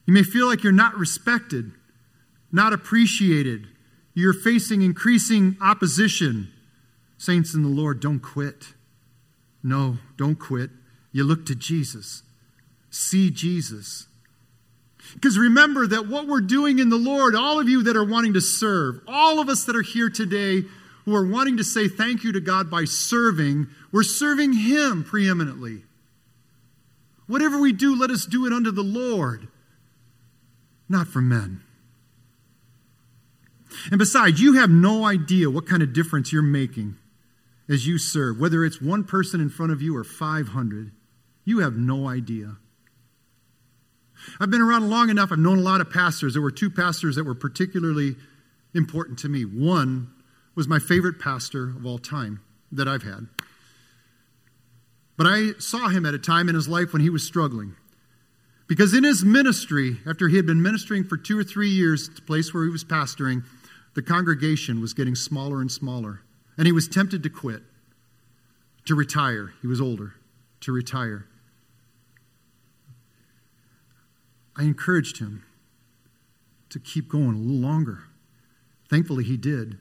You 0.06 0.14
may 0.14 0.22
feel 0.22 0.46
like 0.46 0.62
you're 0.62 0.72
not 0.72 0.96
respected, 0.96 1.72
not 2.52 2.72
appreciated. 2.72 3.66
You're 4.14 4.32
facing 4.34 4.82
increasing 4.82 5.56
opposition. 5.60 6.48
Saints 7.18 7.54
in 7.54 7.62
the 7.62 7.68
Lord, 7.68 8.00
don't 8.00 8.20
quit. 8.20 8.68
No, 9.62 9.98
don't 10.16 10.38
quit. 10.38 10.70
You 11.12 11.24
look 11.24 11.46
to 11.46 11.54
Jesus. 11.54 12.22
See 12.90 13.30
Jesus. 13.30 14.06
Because 15.14 15.38
remember 15.38 15.86
that 15.86 16.08
what 16.08 16.26
we're 16.26 16.40
doing 16.40 16.78
in 16.78 16.88
the 16.88 16.96
Lord, 16.96 17.34
all 17.34 17.58
of 17.60 17.68
you 17.68 17.82
that 17.84 17.96
are 17.96 18.04
wanting 18.04 18.34
to 18.34 18.40
serve, 18.40 19.00
all 19.06 19.40
of 19.40 19.48
us 19.48 19.64
that 19.64 19.76
are 19.76 19.82
here 19.82 20.10
today 20.10 20.62
who 21.04 21.14
are 21.14 21.26
wanting 21.26 21.56
to 21.56 21.64
say 21.64 21.88
thank 21.88 22.22
you 22.22 22.32
to 22.32 22.40
God 22.40 22.70
by 22.70 22.84
serving, 22.84 23.66
we're 23.90 24.02
serving 24.02 24.52
Him 24.52 25.02
preeminently. 25.02 25.82
Whatever 27.26 27.58
we 27.58 27.72
do, 27.72 27.96
let 27.96 28.10
us 28.10 28.26
do 28.26 28.46
it 28.46 28.52
unto 28.52 28.70
the 28.70 28.82
Lord, 28.82 29.48
not 30.88 31.06
for 31.08 31.20
men. 31.20 31.62
And 33.90 33.98
besides, 33.98 34.40
you 34.40 34.54
have 34.54 34.70
no 34.70 35.04
idea 35.04 35.50
what 35.50 35.66
kind 35.66 35.82
of 35.82 35.92
difference 35.92 36.32
you're 36.32 36.42
making 36.42 36.96
as 37.68 37.86
you 37.86 37.98
serve, 37.98 38.38
whether 38.38 38.64
it's 38.64 38.80
one 38.80 39.04
person 39.04 39.40
in 39.40 39.48
front 39.48 39.72
of 39.72 39.80
you 39.80 39.96
or 39.96 40.04
500. 40.04 40.92
You 41.44 41.60
have 41.60 41.74
no 41.74 42.08
idea. 42.08 42.56
I've 44.38 44.50
been 44.50 44.60
around 44.60 44.90
long 44.90 45.08
enough, 45.08 45.32
I've 45.32 45.38
known 45.38 45.58
a 45.58 45.62
lot 45.62 45.80
of 45.80 45.90
pastors. 45.90 46.34
There 46.34 46.42
were 46.42 46.50
two 46.50 46.70
pastors 46.70 47.16
that 47.16 47.24
were 47.24 47.34
particularly 47.34 48.16
important 48.74 49.18
to 49.20 49.28
me. 49.28 49.44
One 49.44 50.12
was 50.54 50.68
my 50.68 50.78
favorite 50.78 51.18
pastor 51.18 51.70
of 51.70 51.86
all 51.86 51.98
time 51.98 52.42
that 52.72 52.86
I've 52.86 53.02
had. 53.02 53.28
But 55.16 55.26
I 55.26 55.52
saw 55.58 55.88
him 55.88 56.06
at 56.06 56.14
a 56.14 56.18
time 56.18 56.48
in 56.48 56.54
his 56.54 56.68
life 56.68 56.92
when 56.92 57.02
he 57.02 57.10
was 57.10 57.22
struggling. 57.22 57.76
Because 58.66 58.94
in 58.94 59.04
his 59.04 59.24
ministry, 59.24 59.98
after 60.06 60.28
he 60.28 60.36
had 60.36 60.46
been 60.46 60.62
ministering 60.62 61.04
for 61.04 61.16
two 61.16 61.38
or 61.38 61.44
three 61.44 61.68
years 61.68 62.08
at 62.08 62.16
the 62.16 62.22
place 62.22 62.54
where 62.54 62.64
he 62.64 62.70
was 62.70 62.84
pastoring, 62.84 63.44
the 63.94 64.02
congregation 64.02 64.80
was 64.80 64.94
getting 64.94 65.14
smaller 65.14 65.60
and 65.60 65.70
smaller. 65.70 66.22
And 66.56 66.66
he 66.66 66.72
was 66.72 66.88
tempted 66.88 67.22
to 67.22 67.30
quit, 67.30 67.62
to 68.86 68.94
retire. 68.94 69.52
He 69.62 69.66
was 69.66 69.80
older, 69.80 70.14
to 70.60 70.72
retire. 70.72 71.26
I 74.56 74.64
encouraged 74.64 75.18
him 75.18 75.44
to 76.68 76.78
keep 76.78 77.08
going 77.08 77.34
a 77.34 77.38
little 77.38 77.60
longer. 77.60 78.04
Thankfully, 78.88 79.24
he 79.24 79.36
did. 79.36 79.78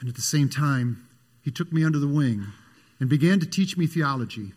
And 0.00 0.08
at 0.08 0.16
the 0.16 0.22
same 0.22 0.48
time, 0.48 1.08
he 1.42 1.50
took 1.50 1.72
me 1.72 1.84
under 1.84 1.98
the 1.98 2.08
wing 2.08 2.46
and 3.00 3.08
began 3.08 3.40
to 3.40 3.46
teach 3.46 3.76
me 3.76 3.86
theology, 3.86 4.52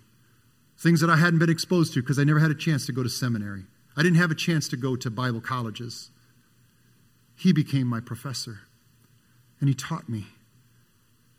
things 0.78 1.00
that 1.02 1.10
I 1.10 1.18
hadn't 1.18 1.40
been 1.40 1.50
exposed 1.50 1.94
to 1.94 2.02
because 2.02 2.20
I 2.20 2.24
never 2.24 2.40
had 2.40 2.52
a 2.52 2.56
chance 2.56 2.86
to 2.88 2.92
go 2.92 3.04
to 3.04 3.10
seminary. 3.10 3.66
I 3.96 4.04
didn't 4.04 4.18
have 4.18 4.32
a 4.32 4.36
chance 4.36 4.68
to 4.70 4.78
go 4.78 4.96
to 4.96 5.10
Bible 5.10 5.42
colleges. 5.42 6.10
He 7.41 7.54
became 7.54 7.88
my 7.88 7.99
professor, 8.01 8.60
and 9.60 9.67
he 9.67 9.73
taught 9.73 10.08
me. 10.08 10.27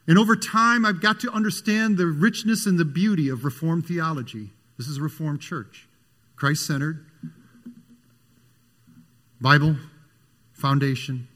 And 0.09 0.19
over 0.19 0.35
time, 0.35 0.85
I've 0.85 1.01
got 1.01 1.21
to 1.21 1.31
understand 1.31 1.97
the 1.97 2.07
richness 2.07 2.67
and 2.67 2.77
the 2.77 2.85
beauty 2.85 3.29
of 3.29 3.45
Reformed 3.45 3.87
theology. 3.87 4.51
This 4.77 4.89
is 4.89 4.99
a 4.99 5.01
Reformed 5.01 5.41
church, 5.41 5.87
Christ 6.35 6.67
centered, 6.67 7.07
Bible 9.41 9.77
foundation, 10.55 11.29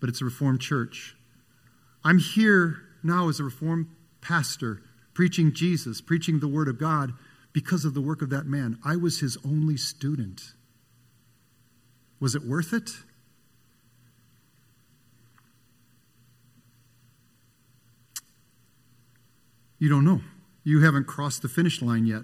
but 0.00 0.08
it's 0.08 0.22
a 0.22 0.24
Reformed 0.24 0.62
church. 0.62 1.14
I'm 2.02 2.16
here 2.16 2.78
now 3.02 3.28
as 3.28 3.38
a 3.38 3.44
Reformed 3.44 3.88
pastor, 4.22 4.80
preaching 5.12 5.52
Jesus, 5.52 6.00
preaching 6.00 6.40
the 6.40 6.48
Word 6.48 6.68
of 6.68 6.80
God 6.80 7.12
because 7.52 7.84
of 7.84 7.92
the 7.92 8.00
work 8.00 8.22
of 8.22 8.30
that 8.30 8.46
man. 8.46 8.78
I 8.82 8.96
was 8.96 9.20
his 9.20 9.36
only 9.44 9.76
student. 9.76 10.54
Was 12.18 12.34
it 12.34 12.46
worth 12.46 12.72
it? 12.72 12.90
You 19.80 19.88
don't 19.88 20.04
know. 20.04 20.20
You 20.62 20.82
haven't 20.82 21.08
crossed 21.08 21.42
the 21.42 21.48
finish 21.48 21.82
line 21.82 22.06
yet. 22.06 22.22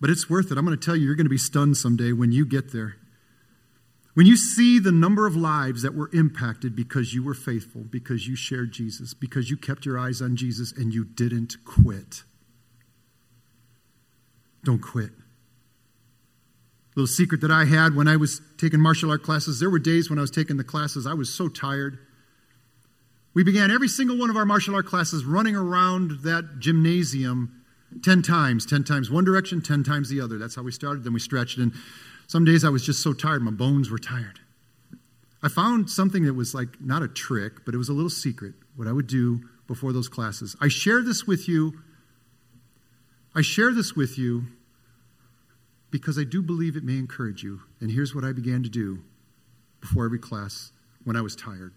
But 0.00 0.10
it's 0.10 0.28
worth 0.28 0.50
it. 0.50 0.58
I'm 0.58 0.64
going 0.64 0.76
to 0.76 0.84
tell 0.84 0.96
you, 0.96 1.04
you're 1.04 1.14
going 1.14 1.26
to 1.26 1.30
be 1.30 1.38
stunned 1.38 1.76
someday 1.76 2.12
when 2.12 2.32
you 2.32 2.44
get 2.44 2.72
there. 2.72 2.96
When 4.14 4.26
you 4.26 4.36
see 4.36 4.78
the 4.78 4.92
number 4.92 5.26
of 5.26 5.36
lives 5.36 5.82
that 5.82 5.94
were 5.94 6.08
impacted 6.14 6.74
because 6.74 7.12
you 7.12 7.22
were 7.22 7.34
faithful, 7.34 7.82
because 7.82 8.26
you 8.26 8.34
shared 8.34 8.72
Jesus, 8.72 9.12
because 9.12 9.50
you 9.50 9.58
kept 9.58 9.84
your 9.84 9.98
eyes 9.98 10.22
on 10.22 10.36
Jesus 10.36 10.72
and 10.72 10.92
you 10.92 11.04
didn't 11.04 11.56
quit. 11.66 12.22
Don't 14.64 14.80
quit. 14.80 15.10
Little 16.94 17.06
secret 17.06 17.42
that 17.42 17.50
I 17.50 17.66
had 17.66 17.94
when 17.94 18.08
I 18.08 18.16
was 18.16 18.40
taking 18.56 18.80
martial 18.80 19.10
art 19.10 19.22
classes, 19.22 19.60
there 19.60 19.68
were 19.68 19.78
days 19.78 20.08
when 20.08 20.18
I 20.18 20.22
was 20.22 20.30
taking 20.30 20.56
the 20.56 20.64
classes, 20.64 21.06
I 21.06 21.12
was 21.12 21.32
so 21.32 21.48
tired. 21.48 21.98
We 23.36 23.44
began 23.44 23.70
every 23.70 23.88
single 23.88 24.16
one 24.16 24.30
of 24.30 24.36
our 24.38 24.46
martial 24.46 24.74
art 24.74 24.86
classes 24.86 25.26
running 25.26 25.54
around 25.54 26.22
that 26.22 26.58
gymnasium 26.58 27.62
10 28.02 28.22
times, 28.22 28.64
10 28.64 28.82
times 28.82 29.10
one 29.10 29.24
direction, 29.24 29.60
10 29.60 29.82
times 29.82 30.08
the 30.08 30.22
other. 30.22 30.38
That's 30.38 30.54
how 30.54 30.62
we 30.62 30.72
started. 30.72 31.04
Then 31.04 31.12
we 31.12 31.20
stretched. 31.20 31.58
And 31.58 31.74
some 32.26 32.46
days 32.46 32.64
I 32.64 32.70
was 32.70 32.82
just 32.82 33.02
so 33.02 33.12
tired, 33.12 33.42
my 33.42 33.50
bones 33.50 33.90
were 33.90 33.98
tired. 33.98 34.40
I 35.42 35.48
found 35.50 35.90
something 35.90 36.24
that 36.24 36.32
was 36.32 36.54
like 36.54 36.80
not 36.80 37.02
a 37.02 37.08
trick, 37.08 37.66
but 37.66 37.74
it 37.74 37.76
was 37.76 37.90
a 37.90 37.92
little 37.92 38.08
secret, 38.08 38.54
what 38.74 38.88
I 38.88 38.92
would 38.92 39.06
do 39.06 39.42
before 39.66 39.92
those 39.92 40.08
classes. 40.08 40.56
I 40.58 40.68
share 40.68 41.02
this 41.02 41.26
with 41.26 41.46
you. 41.46 41.74
I 43.34 43.42
share 43.42 43.74
this 43.74 43.94
with 43.94 44.16
you 44.16 44.46
because 45.90 46.18
I 46.18 46.24
do 46.24 46.40
believe 46.40 46.74
it 46.74 46.84
may 46.84 46.96
encourage 46.96 47.42
you. 47.42 47.60
And 47.82 47.90
here's 47.90 48.14
what 48.14 48.24
I 48.24 48.32
began 48.32 48.62
to 48.62 48.70
do 48.70 49.02
before 49.82 50.06
every 50.06 50.20
class 50.20 50.72
when 51.04 51.16
I 51.16 51.20
was 51.20 51.36
tired. 51.36 51.74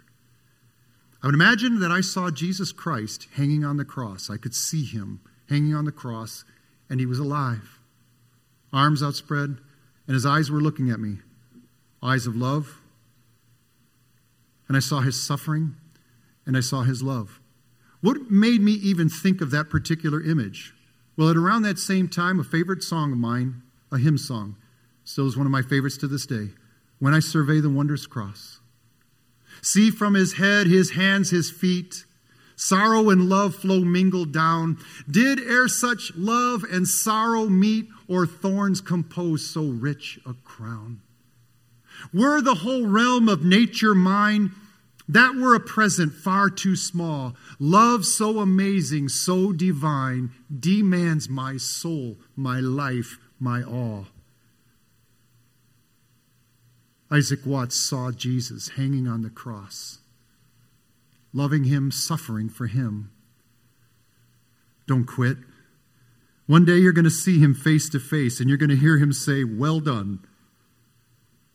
I 1.21 1.27
would 1.27 1.35
imagine 1.35 1.79
that 1.79 1.91
I 1.91 2.01
saw 2.01 2.29
Jesus 2.31 2.71
Christ 2.71 3.27
hanging 3.35 3.65
on 3.65 3.77
the 3.77 3.85
cross. 3.85 4.29
I 4.29 4.37
could 4.37 4.55
see 4.55 4.85
him 4.85 5.19
hanging 5.49 5.75
on 5.75 5.85
the 5.85 5.91
cross, 5.91 6.45
and 6.89 6.99
he 6.99 7.05
was 7.05 7.19
alive, 7.19 7.79
arms 8.71 9.03
outspread, 9.03 9.57
and 10.07 10.13
his 10.13 10.25
eyes 10.25 10.49
were 10.49 10.61
looking 10.61 10.89
at 10.89 10.99
me 10.99 11.17
eyes 12.01 12.25
of 12.25 12.35
love. 12.35 12.79
And 14.67 14.77
I 14.77 14.79
saw 14.79 15.01
his 15.01 15.21
suffering, 15.21 15.75
and 16.45 16.55
I 16.55 16.61
saw 16.61 16.83
his 16.83 17.03
love. 17.03 17.39
What 18.01 18.31
made 18.31 18.61
me 18.61 18.73
even 18.73 19.09
think 19.09 19.41
of 19.41 19.51
that 19.51 19.69
particular 19.69 20.21
image? 20.21 20.73
Well, 21.17 21.29
at 21.29 21.35
around 21.35 21.63
that 21.63 21.77
same 21.77 22.07
time, 22.07 22.39
a 22.39 22.43
favorite 22.45 22.83
song 22.83 23.11
of 23.11 23.17
mine, 23.17 23.61
a 23.91 23.97
hymn 23.97 24.17
song, 24.17 24.55
still 25.03 25.27
is 25.27 25.35
one 25.35 25.45
of 25.45 25.51
my 25.51 25.61
favorites 25.61 25.97
to 25.97 26.07
this 26.07 26.25
day, 26.25 26.51
When 26.99 27.13
I 27.13 27.19
Survey 27.19 27.59
the 27.59 27.69
Wondrous 27.69 28.07
Cross. 28.07 28.58
See 29.61 29.91
from 29.91 30.13
his 30.13 30.33
head, 30.33 30.67
his 30.67 30.91
hands, 30.91 31.29
his 31.29 31.51
feet, 31.51 32.05
sorrow 32.55 33.09
and 33.09 33.29
love 33.29 33.55
flow 33.55 33.81
mingled 33.81 34.31
down. 34.31 34.77
Did 35.09 35.39
ere 35.39 35.67
such 35.67 36.11
love 36.15 36.63
and 36.63 36.87
sorrow 36.87 37.47
meet, 37.47 37.89
or 38.07 38.25
thorns 38.25 38.81
compose 38.81 39.45
so 39.45 39.65
rich 39.65 40.19
a 40.25 40.33
crown? 40.43 41.01
Were 42.13 42.41
the 42.41 42.55
whole 42.55 42.85
realm 42.85 43.27
of 43.27 43.43
nature 43.43 43.93
mine, 43.93 44.51
that 45.09 45.35
were 45.35 45.55
a 45.55 45.59
present 45.59 46.13
far 46.13 46.51
too 46.51 46.75
small. 46.75 47.35
Love 47.57 48.05
so 48.05 48.39
amazing, 48.39 49.09
so 49.09 49.51
divine, 49.51 50.31
demands 50.59 51.27
my 51.27 51.57
soul, 51.57 52.17
my 52.35 52.59
life, 52.59 53.17
my 53.39 53.63
all. 53.63 54.05
Isaac 57.11 57.39
Watts 57.45 57.75
saw 57.75 58.11
Jesus 58.11 58.69
hanging 58.69 59.07
on 59.07 59.21
the 59.21 59.29
cross. 59.29 59.99
loving 61.31 61.65
Him, 61.65 61.91
suffering 61.91 62.49
for 62.49 62.65
Him. 62.65 63.11
Don't 64.87 65.05
quit. 65.05 65.37
One 66.47 66.65
day 66.65 66.77
you're 66.77 66.93
going 66.93 67.05
to 67.05 67.11
see 67.11 67.39
Him 67.39 67.53
face 67.53 67.87
to 67.89 67.99
face 67.99 68.39
and 68.39 68.49
you're 68.49 68.57
going 68.57 68.71
to 68.71 68.75
hear 68.75 68.97
Him 68.97 69.13
say, 69.13 69.43
Well 69.43 69.79
done, 69.79 70.19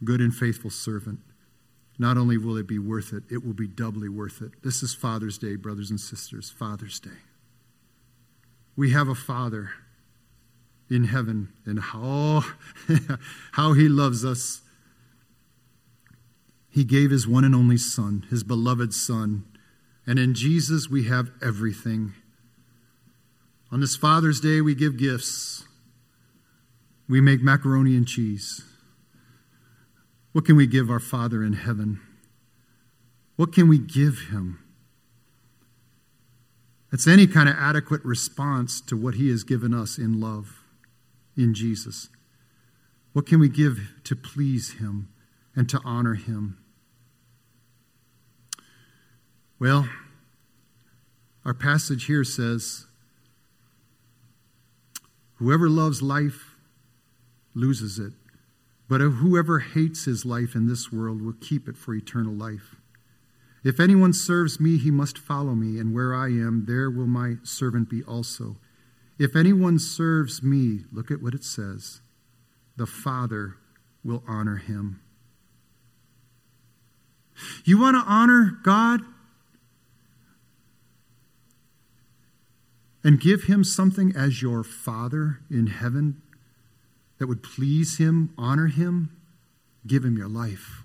good 0.04 0.20
and 0.20 0.32
faithful 0.32 0.70
servant. 0.70 1.18
Not 1.98 2.16
only 2.16 2.38
will 2.38 2.56
it 2.56 2.66
be 2.66 2.78
worth 2.78 3.12
it, 3.12 3.24
it 3.30 3.44
will 3.44 3.54
be 3.54 3.66
doubly 3.66 4.08
worth 4.08 4.42
it. 4.42 4.62
This 4.62 4.82
is 4.82 4.94
Father's 4.94 5.38
Day, 5.38 5.56
brothers 5.56 5.90
and 5.90 6.00
sisters. 6.00 6.50
Father's 6.50 6.98
Day. 6.98 7.10
We 8.76 8.90
have 8.92 9.08
a 9.08 9.14
Father 9.14 9.70
in 10.90 11.04
heaven, 11.04 11.48
and 11.64 11.78
how, 11.80 12.42
how 13.52 13.72
He 13.72 13.88
loves 13.88 14.24
us. 14.24 14.60
He 16.74 16.82
gave 16.82 17.12
His 17.12 17.28
one 17.28 17.44
and 17.44 17.54
only 17.54 17.76
Son, 17.76 18.26
His 18.30 18.42
beloved 18.42 18.92
Son. 18.92 19.44
And 20.08 20.18
in 20.18 20.34
Jesus, 20.34 20.90
we 20.90 21.04
have 21.04 21.30
everything. 21.40 22.14
On 23.70 23.78
this 23.78 23.94
Father's 23.94 24.40
Day, 24.40 24.60
we 24.60 24.74
give 24.74 24.96
gifts. 24.96 25.68
We 27.08 27.20
make 27.20 27.42
macaroni 27.42 27.96
and 27.96 28.08
cheese. 28.08 28.64
What 30.32 30.44
can 30.44 30.56
we 30.56 30.66
give 30.66 30.90
our 30.90 30.98
Father 30.98 31.44
in 31.44 31.52
heaven? 31.52 32.00
What 33.36 33.52
can 33.52 33.68
we 33.68 33.78
give 33.78 34.30
him? 34.30 34.58
It's 36.92 37.06
any 37.06 37.28
kind 37.28 37.48
of 37.48 37.54
adequate 37.56 38.04
response 38.04 38.80
to 38.80 38.96
what 38.96 39.14
he 39.14 39.30
has 39.30 39.44
given 39.44 39.72
us 39.72 39.96
in 39.96 40.20
love 40.20 40.64
in 41.36 41.54
Jesus. 41.54 42.08
What 43.12 43.26
can 43.26 43.38
we 43.38 43.48
give 43.48 43.78
to 44.02 44.16
please 44.16 44.72
him 44.80 45.08
and 45.54 45.68
to 45.68 45.80
honor 45.84 46.14
him? 46.14 46.58
Well, 49.58 49.88
our 51.44 51.54
passage 51.54 52.06
here 52.06 52.24
says, 52.24 52.86
Whoever 55.36 55.68
loves 55.68 56.00
life 56.02 56.56
loses 57.54 57.98
it. 57.98 58.12
But 58.88 59.00
whoever 59.00 59.60
hates 59.60 60.04
his 60.04 60.24
life 60.24 60.54
in 60.54 60.66
this 60.66 60.92
world 60.92 61.22
will 61.22 61.34
keep 61.40 61.68
it 61.68 61.76
for 61.76 61.94
eternal 61.94 62.34
life. 62.34 62.76
If 63.64 63.80
anyone 63.80 64.12
serves 64.12 64.60
me, 64.60 64.76
he 64.76 64.90
must 64.90 65.16
follow 65.16 65.54
me, 65.54 65.78
and 65.78 65.94
where 65.94 66.14
I 66.14 66.26
am, 66.26 66.64
there 66.66 66.90
will 66.90 67.06
my 67.06 67.36
servant 67.42 67.88
be 67.88 68.02
also. 68.02 68.56
If 69.18 69.34
anyone 69.34 69.78
serves 69.78 70.42
me, 70.42 70.80
look 70.92 71.10
at 71.10 71.22
what 71.22 71.34
it 71.34 71.44
says 71.44 72.00
the 72.76 72.86
Father 72.86 73.56
will 74.02 74.22
honor 74.28 74.56
him. 74.56 75.00
You 77.64 77.80
want 77.80 77.96
to 77.96 78.10
honor 78.10 78.58
God? 78.62 79.00
And 83.04 83.20
give 83.20 83.44
him 83.44 83.62
something 83.62 84.16
as 84.16 84.40
your 84.40 84.64
Father 84.64 85.40
in 85.50 85.66
heaven 85.68 86.22
that 87.18 87.26
would 87.26 87.42
please 87.42 87.98
Him, 87.98 88.32
honor 88.36 88.66
Him, 88.66 89.16
give 89.86 90.04
Him 90.04 90.16
your 90.16 90.28
life. 90.28 90.82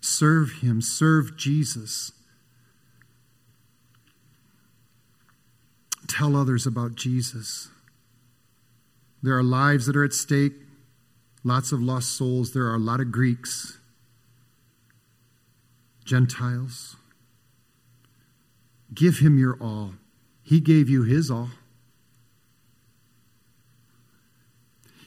Serve 0.00 0.60
Him, 0.60 0.80
serve 0.80 1.36
Jesus. 1.36 2.12
Tell 6.08 6.36
others 6.36 6.66
about 6.66 6.94
Jesus. 6.94 7.68
There 9.22 9.36
are 9.36 9.42
lives 9.42 9.86
that 9.86 9.96
are 9.96 10.04
at 10.04 10.12
stake, 10.12 10.52
lots 11.42 11.72
of 11.72 11.80
lost 11.82 12.16
souls. 12.16 12.52
There 12.52 12.66
are 12.66 12.74
a 12.74 12.78
lot 12.78 13.00
of 13.00 13.10
Greeks, 13.10 13.78
Gentiles. 16.04 16.96
Give 18.94 19.18
Him 19.18 19.38
your 19.38 19.56
all. 19.60 19.94
He 20.42 20.60
gave 20.60 20.88
you 20.88 21.02
His 21.02 21.30
all. 21.30 21.50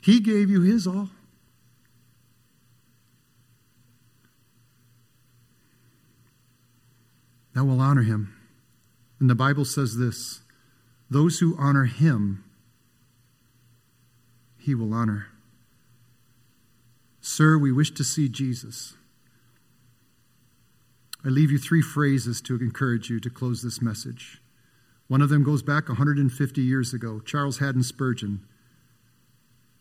He 0.01 0.19
gave 0.19 0.49
you 0.49 0.61
His 0.61 0.87
all. 0.87 1.09
Now 7.55 7.65
we'll 7.65 7.81
honor 7.81 8.03
Him. 8.03 8.35
And 9.19 9.29
the 9.29 9.35
Bible 9.35 9.65
says 9.65 9.97
this 9.97 10.41
those 11.09 11.39
who 11.39 11.55
honor 11.57 11.85
Him, 11.85 12.43
He 14.57 14.75
will 14.75 14.93
honor. 14.93 15.27
Sir, 17.21 17.57
we 17.57 17.71
wish 17.71 17.91
to 17.91 18.03
see 18.03 18.29
Jesus. 18.29 18.95
I 21.25 21.29
leave 21.29 21.51
you 21.51 21.57
three 21.57 21.81
phrases 21.81 22.41
to 22.41 22.55
encourage 22.55 23.09
you 23.09 23.19
to 23.19 23.29
close 23.29 23.61
this 23.61 23.81
message. 23.81 24.41
One 25.07 25.21
of 25.21 25.29
them 25.29 25.43
goes 25.43 25.63
back 25.63 25.89
150 25.89 26.61
years 26.61 26.93
ago. 26.93 27.19
Charles 27.19 27.57
Haddon 27.57 27.83
Spurgeon 27.83 28.45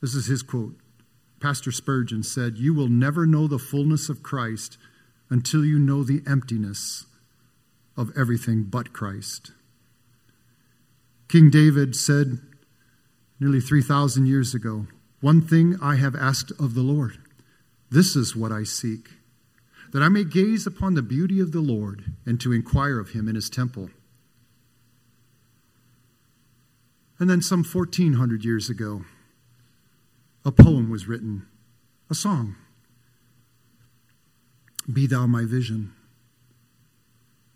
this 0.00 0.14
is 0.14 0.26
his 0.26 0.42
quote. 0.42 0.76
Pastor 1.40 1.72
Spurgeon 1.72 2.22
said, 2.22 2.58
You 2.58 2.74
will 2.74 2.88
never 2.88 3.26
know 3.26 3.46
the 3.46 3.58
fullness 3.58 4.08
of 4.08 4.22
Christ 4.22 4.78
until 5.30 5.64
you 5.64 5.78
know 5.78 6.02
the 6.02 6.22
emptiness 6.26 7.06
of 7.96 8.12
everything 8.16 8.64
but 8.64 8.92
Christ. 8.92 9.52
King 11.28 11.50
David 11.50 11.94
said 11.94 12.38
nearly 13.38 13.60
3,000 13.60 14.26
years 14.26 14.54
ago, 14.54 14.86
One 15.20 15.40
thing 15.40 15.76
I 15.82 15.96
have 15.96 16.14
asked 16.14 16.52
of 16.58 16.74
the 16.74 16.82
Lord, 16.82 17.18
this 17.90 18.16
is 18.16 18.36
what 18.36 18.52
I 18.52 18.62
seek, 18.62 19.10
that 19.92 20.02
I 20.02 20.08
may 20.08 20.24
gaze 20.24 20.66
upon 20.66 20.94
the 20.94 21.02
beauty 21.02 21.40
of 21.40 21.52
the 21.52 21.60
Lord 21.60 22.12
and 22.26 22.40
to 22.40 22.52
inquire 22.52 22.98
of 22.98 23.10
him 23.10 23.28
in 23.28 23.34
his 23.34 23.48
temple. 23.48 23.90
And 27.18 27.28
then, 27.28 27.42
some 27.42 27.64
1,400 27.64 28.44
years 28.44 28.70
ago, 28.70 29.04
a 30.44 30.52
poem 30.52 30.88
was 30.88 31.08
written, 31.08 31.46
a 32.08 32.14
song. 32.14 32.54
Be 34.90 35.06
thou 35.06 35.26
my 35.26 35.44
vision. 35.44 35.92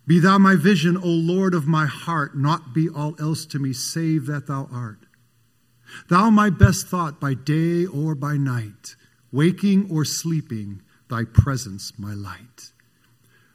Be 0.07 0.19
thou 0.19 0.37
my 0.39 0.57
vision, 0.57 0.97
O 0.97 1.07
Lord 1.07 1.55
of 1.55 1.69
my 1.69 1.87
heart, 1.87 2.37
not 2.37 2.75
be 2.75 2.89
all 2.89 3.15
else 3.21 3.47
to 3.47 3.59
me 3.59 3.73
save 3.73 4.27
that 4.27 4.49
thou 4.49 4.69
art. 4.73 4.99
Thou 6.09 6.29
my 6.31 6.51
best 6.51 6.89
thought 6.89 7.21
by 7.21 7.35
day 7.35 7.87
or 7.87 8.15
by 8.15 8.37
night, 8.37 8.97
waking 9.31 9.89
or 9.91 10.05
sleeping, 10.05 10.83
thy 11.13 11.25
presence 11.25 11.93
my 11.99 12.15
light. 12.15 12.73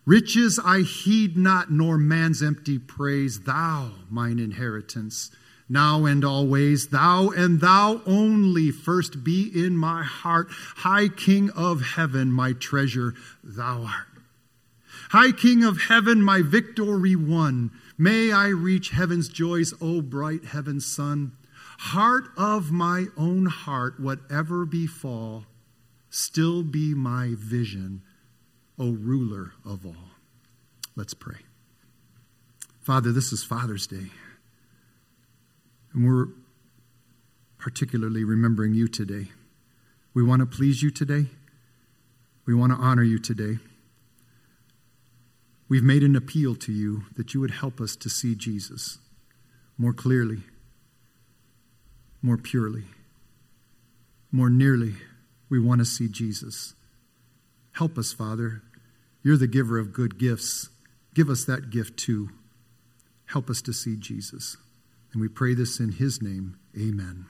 Riches 0.05 0.59
I 0.63 0.81
heed 0.81 1.35
not, 1.35 1.69
nor 1.69 1.97
man's 1.97 2.41
empty 2.41 2.79
praise, 2.79 3.41
thou 3.41 3.91
mine 4.09 4.39
inheritance 4.39 5.31
now 5.69 6.05
and 6.05 6.23
always. 6.23 6.87
Thou 6.89 7.29
and 7.29 7.59
thou 7.59 8.01
only 8.05 8.71
first 8.71 9.23
be 9.23 9.51
in 9.53 9.77
my 9.77 10.03
heart. 10.03 10.47
High 10.49 11.09
King 11.09 11.49
of 11.51 11.81
heaven, 11.81 12.31
my 12.31 12.53
treasure, 12.53 13.13
thou 13.43 13.83
art. 13.83 14.07
High 15.09 15.31
King 15.31 15.63
of 15.63 15.81
heaven, 15.83 16.21
my 16.21 16.41
victory 16.41 17.15
won. 17.15 17.71
May 17.97 18.31
I 18.31 18.47
reach 18.47 18.91
heaven's 18.91 19.29
joys, 19.29 19.73
O 19.81 20.01
bright 20.01 20.45
heaven's 20.45 20.85
sun. 20.85 21.33
Heart 21.79 22.29
of 22.37 22.71
my 22.71 23.05
own 23.17 23.45
heart, 23.45 23.99
whatever 23.99 24.65
befall, 24.65 25.45
still 26.09 26.63
be 26.63 26.93
my 26.93 27.33
vision, 27.37 28.01
O 28.79 28.91
ruler 28.91 29.53
of 29.65 29.85
all. 29.85 30.11
Let's 30.95 31.13
pray. 31.13 31.37
Father, 32.81 33.11
this 33.11 33.33
is 33.33 33.43
Father's 33.43 33.85
Day. 33.85 34.11
And 35.93 36.05
we're 36.07 36.27
particularly 37.57 38.23
remembering 38.23 38.73
you 38.73 38.87
today. 38.87 39.27
We 40.13 40.23
want 40.23 40.39
to 40.39 40.45
please 40.45 40.81
you 40.81 40.89
today. 40.89 41.27
We 42.45 42.55
want 42.55 42.71
to 42.71 42.77
honor 42.77 43.03
you 43.03 43.19
today. 43.19 43.59
We've 45.69 45.83
made 45.83 46.01
an 46.01 46.15
appeal 46.15 46.55
to 46.55 46.71
you 46.71 47.03
that 47.17 47.33
you 47.33 47.41
would 47.41 47.51
help 47.51 47.81
us 47.81 47.95
to 47.97 48.09
see 48.09 48.35
Jesus 48.35 48.99
more 49.77 49.91
clearly, 49.93 50.43
more 52.21 52.37
purely, 52.37 52.85
more 54.31 54.49
nearly. 54.49 54.95
We 55.49 55.59
want 55.59 55.79
to 55.79 55.85
see 55.85 56.07
Jesus. 56.07 56.73
Help 57.73 57.97
us, 57.97 58.13
Father. 58.13 58.63
You're 59.23 59.37
the 59.37 59.47
giver 59.47 59.77
of 59.77 59.93
good 59.93 60.17
gifts. 60.17 60.69
Give 61.13 61.29
us 61.29 61.45
that 61.45 61.69
gift 61.69 61.97
too. 61.97 62.29
Help 63.25 63.49
us 63.49 63.61
to 63.63 63.73
see 63.73 63.95
Jesus. 63.95 64.57
And 65.11 65.21
we 65.21 65.27
pray 65.27 65.53
this 65.53 65.79
in 65.79 65.93
his 65.93 66.21
name. 66.21 66.57
Amen. 66.77 67.25